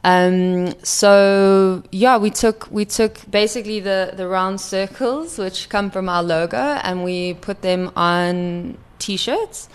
[0.03, 6.09] Um, so yeah, we took we took basically the the round circles which come from
[6.09, 9.69] our logo, and we put them on t-shirts,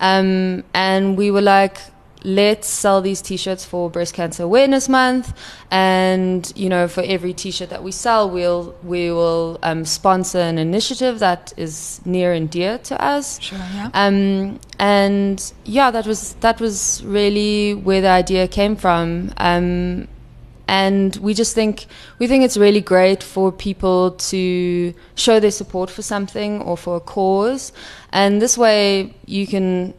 [0.00, 1.78] um, and we were like,
[2.24, 5.32] let's sell these t-shirts for breast cancer awareness month,
[5.70, 10.58] and you know for every t-shirt that we sell, we'll we will um, sponsor an
[10.58, 13.40] initiative that is near and dear to us.
[13.40, 13.90] Sure, yeah.
[13.94, 19.32] Um, and yeah, that was that was really where the idea came from.
[19.36, 20.08] Um,
[20.70, 21.86] and we just think
[22.20, 26.96] we think it's really great for people to show their support for something or for
[26.96, 27.72] a cause,
[28.12, 29.94] and this way you can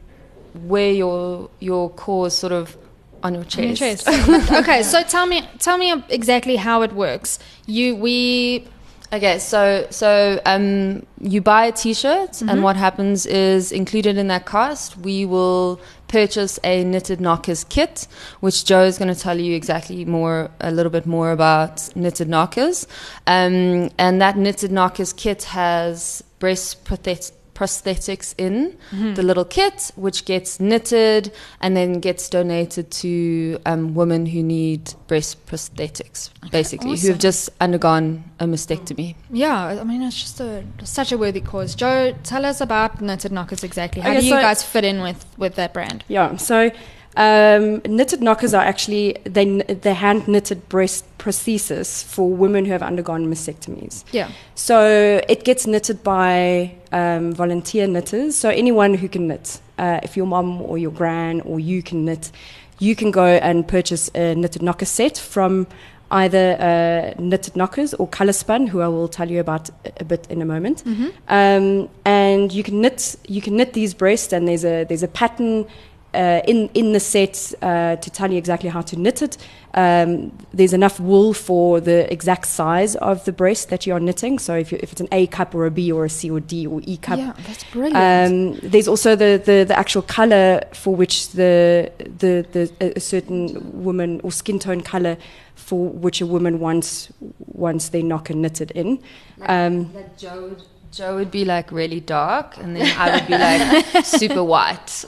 [0.53, 2.77] wear your your cause sort of
[3.23, 4.05] on your On your chest.
[4.07, 4.51] chest.
[4.51, 7.37] okay, so tell me, tell me exactly how it works.
[7.67, 8.65] You, we,
[9.13, 14.45] Okay, so so um, you buy a T-shirt, and what happens is included in that
[14.45, 18.07] cost, we will purchase a knitted knockers kit,
[18.39, 22.29] which Joe is going to tell you exactly more, a little bit more about knitted
[22.29, 22.87] knockers.
[23.27, 28.75] Um, and that knitted knockers kit has breast protect- prosthetics in
[29.15, 31.31] the little kit, which gets knitted
[31.61, 37.49] and then gets donated to um, women who need breast prosthetics, basically, who have just
[37.59, 39.15] undergone a mastectomy.
[39.31, 41.75] Yeah, I mean it's just a such a worthy cause.
[41.75, 44.01] Joe, tell us about Knitted Knockers exactly.
[44.01, 46.03] How Okay, do you so- guys fit in with with that brand?
[46.07, 46.37] Yeah.
[46.37, 46.71] So
[47.17, 52.81] um, knitted knockers are actually they they hand knitted breast prosthesis for women who have
[52.83, 54.03] undergone mastectomies.
[54.11, 54.29] Yeah.
[54.55, 58.35] So it gets knitted by um, volunteer knitters.
[58.37, 62.05] So anyone who can knit, uh, if your mum or your gran or you can
[62.05, 62.31] knit,
[62.79, 65.67] you can go and purchase a knitted knocker set from
[66.13, 70.03] either uh, knitted knockers or color spun, who I will tell you about a- a
[70.03, 70.83] bit in a moment.
[71.29, 75.07] Um, and you can knit you can knit these breasts, and there's a there's a
[75.09, 75.65] pattern.
[76.13, 79.37] Uh, in in the set uh, to tell you exactly how to knit it.
[79.73, 84.37] Um, there's enough wool for the exact size of the breast that you are knitting.
[84.39, 86.41] So if, you, if it's an A cup or a B or a C or
[86.41, 87.95] D or E cup, Yeah, that's brilliant.
[87.95, 91.89] um, there's also the, the, the actual color for which the,
[92.19, 95.15] the, the a- a certain woman or skin tone color
[95.55, 97.07] for which a woman wants
[97.39, 98.99] wants their knocker knitted in.
[99.43, 103.37] Um, Like Joe would, Joe would be like really dark, and then I would be
[103.37, 105.05] like super white.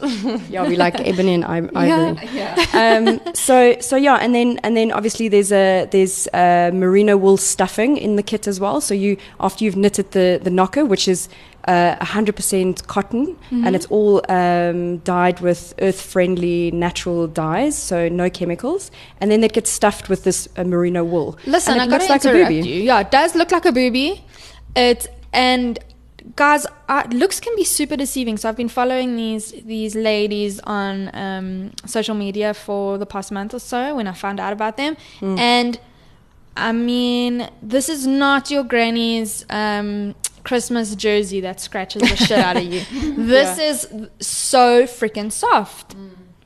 [0.49, 2.29] yeah, we like ebony and i- ivory.
[2.33, 2.55] yeah.
[2.73, 7.35] um, so so yeah, and then and then obviously there's a there's a merino wool
[7.37, 8.79] stuffing in the kit as well.
[8.79, 11.27] So you after you've knitted the the knocker, which is
[11.67, 18.91] uh, 100% cotton, and it's all um, dyed with earth-friendly natural dyes, so no chemicals,
[19.21, 21.37] and then it gets stuffed with this uh, merino wool.
[21.45, 22.67] Listen, and I it gotta looks like a interrupt booby.
[22.69, 22.81] you.
[22.83, 24.25] Yeah, it does look like a booby.
[24.75, 25.79] It and
[26.35, 26.65] guys,
[27.11, 28.37] looks can be super deceiving.
[28.37, 33.53] So I've been following these these ladies on um, social media for the past month
[33.53, 33.95] or so.
[33.95, 35.37] When I found out about them, Hmm.
[35.39, 35.79] and
[36.55, 40.13] I mean, this is not your granny's um,
[40.43, 42.81] Christmas jersey that scratches the shit out of you.
[43.17, 43.87] This is
[44.19, 45.95] so freaking soft.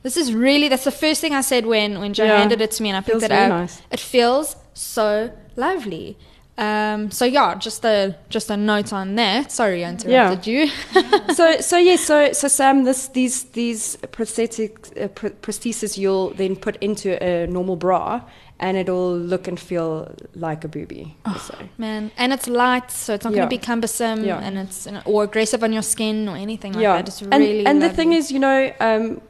[0.02, 2.38] This is really that's the first thing I said when when Joe Yeah.
[2.38, 3.48] handed it to me and I picked Feels it up.
[3.50, 3.82] nice.
[3.90, 6.16] It feels so lovely.
[6.58, 9.52] Um, so yeah, just a just a note on that.
[9.52, 10.66] Sorry, I interrupted you.
[11.34, 16.56] so so yes so so Sam this these these prosthetic uh, pr- prosthesis you'll then
[16.56, 18.22] put into a normal bra
[18.58, 21.16] and it'll look and feel like a booby.
[21.40, 21.54] So.
[21.78, 23.36] Man, and it's light, so it's not Yeah.
[23.36, 24.40] going to be cumbersome, Yeah.
[24.40, 27.06] and it's or aggressive on your skin or anything like yeah, that.
[27.08, 29.20] It's and, really and the thing is, you know, um,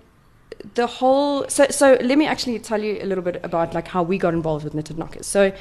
[0.77, 1.47] the whole.
[1.49, 4.33] So so let me actually tell you a little bit about like how we got
[4.33, 5.27] involved with knitted knockers.
[5.27, 5.53] So.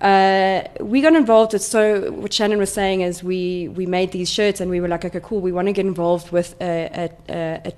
[0.00, 1.52] Uh, we got involved.
[1.52, 4.88] With, so what Shannon was saying is we we made these shirts and we were
[4.88, 5.40] like, okay, cool.
[5.40, 7.34] We want to get involved with a, a,
[7.66, 7.72] a,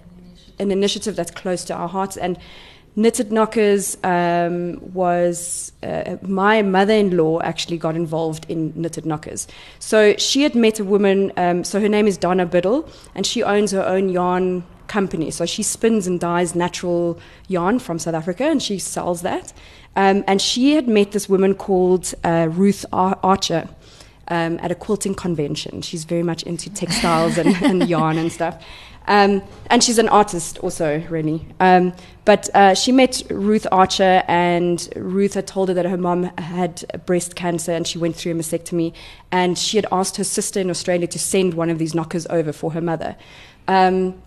[0.61, 2.17] an initiative that's close to our hearts.
[2.17, 2.39] And
[2.95, 9.49] Knitted Knockers um, was uh, my mother-in-law actually got involved in Knitted Knockers.
[9.79, 11.33] So she had met a woman.
[11.37, 15.31] Um, so her name is Donna Biddle, and she owns her own yarn company.
[15.31, 17.19] So she spins and dyes natural
[17.49, 19.55] yarn from South Africa, and she sells that.
[19.97, 23.69] Um, and she had met this woman called uh, Ruth Ar- Archer
[24.29, 25.83] um, at a quilting convention.
[25.83, 28.63] She's very much into textiles and, and yarn and stuff.
[29.07, 31.47] Um, and she's an artist also, really.
[31.61, 31.93] Um,
[32.25, 36.85] but uh, she met Ruth Archer, and Ruth had told her that her mom had
[37.07, 38.93] breast cancer and she went through a mastectomy.
[39.31, 42.53] And she had asked her sister in Australia to send one of these knockers over
[42.53, 43.17] for her mother.
[43.69, 44.23] Um,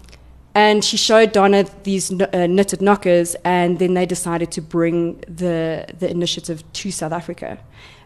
[0.54, 5.86] and she showed Donna these uh, knitted knockers, and then they decided to bring the,
[6.00, 7.60] the initiative to South Africa.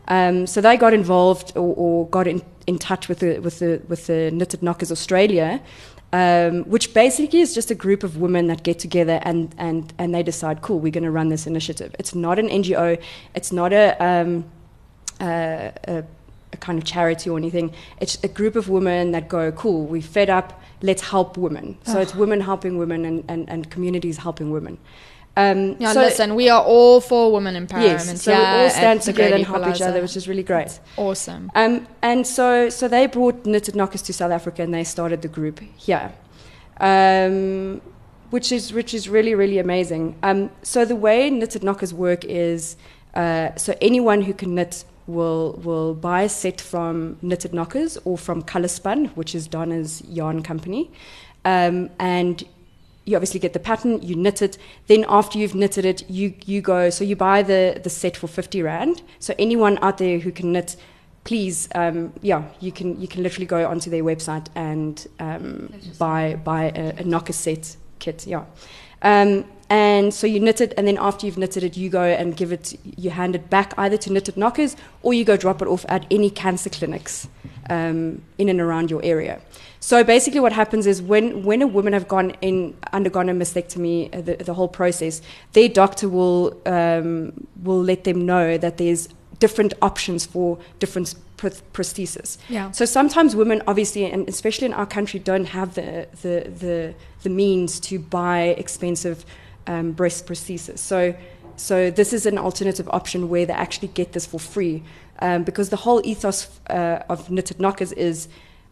[0.07, 3.81] Um, so they got involved or, or got in, in touch with the, with, the,
[3.87, 5.61] with the Knitted Knockers Australia,
[6.11, 10.13] um, which basically is just a group of women that get together and, and, and
[10.13, 11.95] they decide, cool, we're going to run this initiative.
[11.99, 13.01] It's not an NGO,
[13.35, 14.45] it's not a, um,
[15.21, 16.03] a, a,
[16.51, 17.73] a kind of charity or anything.
[17.99, 21.77] It's a group of women that go, cool, we're fed up, let's help women.
[21.83, 24.79] So it's women helping women and, and, and communities helping women.
[25.39, 28.05] Um, Yeah, so- listen, we are all for women empowerment.
[28.07, 30.79] Yes, so we yeah, all stand together and help each other, which is really great.
[30.97, 31.49] awesome.
[31.55, 35.29] Um, and so, so they brought Knitted Knockers to South Africa, and they started the
[35.29, 36.11] group here,
[36.81, 37.81] um,
[38.31, 40.15] which is which is really really amazing.
[40.23, 42.75] Um, so the way Knitted Knockers work is,
[43.15, 48.17] uh, so anyone who can knit will will buy a set from Knitted Knockers or
[48.17, 50.91] from Color Spun, which is Donna's yarn company,
[51.45, 52.43] um, and
[53.09, 54.57] you obviously get the pattern, you knit it.
[54.85, 56.89] Then after you've knitted it, you you go.
[56.91, 59.01] So you buy the the set for fifty rand.
[59.19, 60.75] So anyone out there who can knit,
[61.23, 66.35] please, um, yeah, you can you can literally go onto their website and um, buy
[66.35, 68.27] buy a, a knocker set kit.
[68.27, 68.45] Yeah.
[69.01, 72.35] Um, and so you knit it, and then after you've knitted it, you go and
[72.35, 75.67] give it, you hand it back either to knitted knockers or you go drop it
[75.67, 77.27] off at any cancer clinics
[77.69, 79.41] um, in and around your area.
[79.79, 84.13] So basically, what happens is when, when a woman have gone in undergone a mastectomy,
[84.13, 85.21] uh, the, the whole process,
[85.53, 89.07] their doctor will um, will let them know that there's
[89.39, 92.37] different options for different pr- prosthesis.
[92.49, 92.71] Yeah.
[92.71, 97.29] So sometimes women, obviously, and especially in our country, don't have the the the, the
[97.29, 99.25] means to buy expensive
[99.65, 100.79] um, breast prosthesis.
[100.79, 101.15] So
[101.55, 104.83] so this is an alternative option where they actually get this for free,
[105.21, 108.27] um, because the whole ethos uh, of knitted knockers is.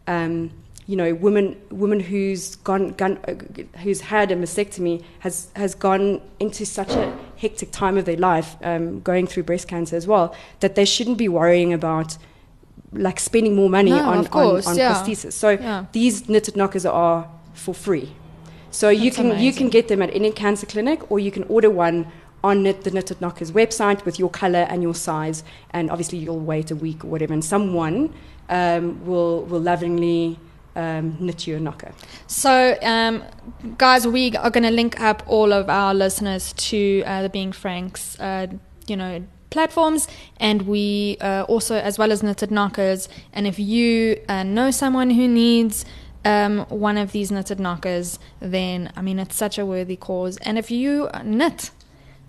[0.07, 0.51] Um,
[0.89, 3.33] you know, women women who's gone, gone uh,
[3.79, 8.55] who's had a mastectomy has has gone into such a hectic time of their life,
[8.63, 12.17] um, going through breast cancer as well, that they shouldn't be worrying about
[12.93, 14.93] like spending more money No, on course, on, on yeah.
[14.93, 15.33] prosthesis.
[15.33, 15.85] So Yeah.
[15.91, 18.13] these knitted knockers are for free.
[18.71, 21.43] So you That's can you can get them at any cancer clinic, or you can
[21.49, 22.07] order one
[22.43, 26.39] on knit, the Knitted Knockers website with your color and your size, and obviously you'll
[26.39, 28.13] wait a week or whatever, and someone
[28.49, 30.39] um, will will lovingly
[30.75, 31.91] um, knit you a knocker.
[32.27, 33.23] So, um,
[33.77, 37.51] guys, we are going to link up all of our listeners to uh, the Being
[37.51, 38.47] Franks, uh,
[38.85, 40.07] you know, platforms,
[40.39, 43.09] and we uh, also, as well as Knitted Knockers.
[43.33, 45.83] And if you uh, know someone who needs
[46.23, 50.37] um, one of these knitted knockers, then I mean, it's such a worthy cause.
[50.37, 51.71] And if you knit,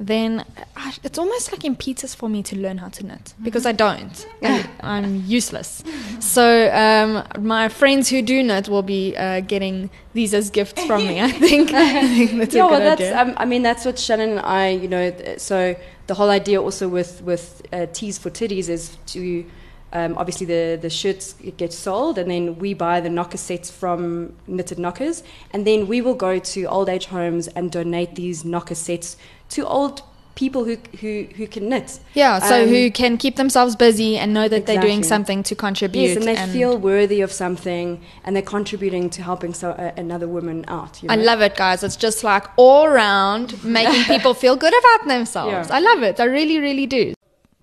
[0.01, 0.45] then
[0.77, 4.27] I, it's almost like impetus for me to learn how to knit because I don't.
[4.43, 5.83] I, I'm useless.
[6.21, 11.07] So um, my friends who do knit will be uh, getting these as gifts from
[11.07, 11.21] me.
[11.21, 11.73] I think.
[11.75, 14.89] I think that's yeah, well, that's um, I mean that's what Shannon and I, you
[14.89, 15.75] know, so
[16.07, 19.45] the whole idea also with with uh, tees for titties is to
[19.93, 24.35] um, obviously the the shirts get sold and then we buy the knocker sets from
[24.47, 25.23] knitted knockers
[25.53, 29.17] and then we will go to old age homes and donate these knocker sets
[29.51, 30.03] to old
[30.39, 31.99] people who who, who can knit.
[32.15, 32.39] yeah.
[32.39, 36.03] So um, who can keep themselves busy and know that they're doing something to contribute.
[36.03, 40.29] Yes, and they feel worthy of something, and they're contributing to helping so, uh, another
[40.29, 41.03] woman out.
[41.03, 41.15] You know?
[41.15, 41.83] I love it, guys.
[41.83, 45.69] It's just like all around making people feel good about themselves.
[45.69, 45.77] Yeah.
[45.77, 46.21] I love it.
[46.21, 47.15] I really, really do.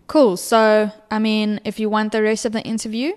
[0.08, 0.38] Cool.
[0.38, 3.14] So, I mean, if you want the rest of the interview,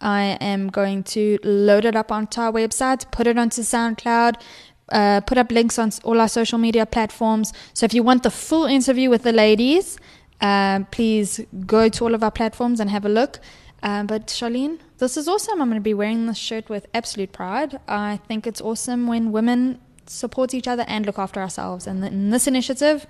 [0.00, 4.40] I am going to load it up onto our website, put it onto SoundCloud,
[4.90, 7.52] uh, put up links on all our social media platforms.
[7.74, 9.98] So, if you want the full interview with the ladies,
[10.40, 13.40] um, please go to all of our platforms and have a look.
[13.82, 15.62] Um, but Charlene, this is awesome.
[15.62, 17.78] I'm going to be wearing this shirt with absolute pride.
[17.86, 21.86] I think it's awesome when women support each other and look after ourselves.
[21.86, 23.06] And in this initiative,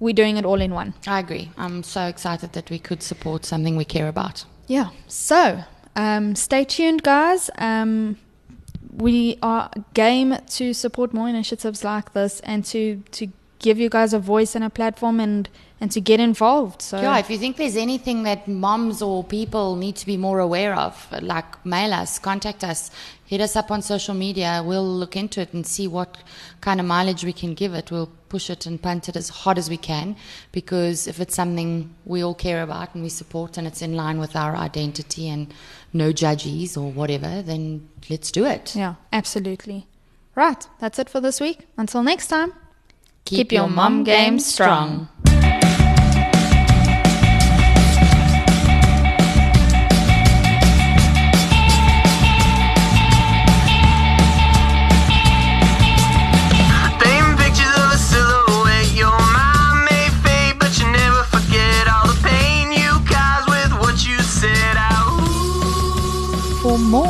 [0.00, 0.94] we're doing it all in one.
[1.06, 1.50] I agree.
[1.56, 4.44] I'm so excited that we could support something we care about.
[4.66, 4.90] Yeah.
[5.06, 5.62] So
[5.96, 7.50] um, stay tuned, guys.
[7.58, 8.18] Um,
[8.96, 13.28] we are game to support more initiatives like this and to to
[13.58, 15.48] give you guys a voice and a platform and
[15.80, 16.82] and to get involved.
[16.82, 20.40] So Yeah, if you think there's anything that moms or people need to be more
[20.40, 22.90] aware of, like mail us, contact us,
[23.26, 24.62] hit us up on social media.
[24.64, 26.18] We'll look into it and see what
[26.60, 27.92] kind of mileage we can give it.
[27.92, 30.16] We'll push it and punt it as hard as we can
[30.50, 34.18] because if it's something we all care about and we support and it's in line
[34.18, 35.54] with our identity and
[35.92, 38.74] no judges or whatever, then let's do it.
[38.76, 39.86] yeah, absolutely.
[40.34, 40.68] Right.
[40.78, 41.66] That's it for this week.
[41.76, 42.52] Until next time.
[43.24, 44.88] Keep, your mom game strong.
[44.88, 45.08] Painting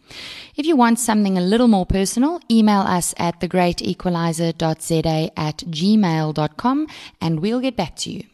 [0.56, 6.86] If you want something a little more personal, email us at thegreatequalizer.za at gmail.com
[7.20, 8.29] and we'll get back to you.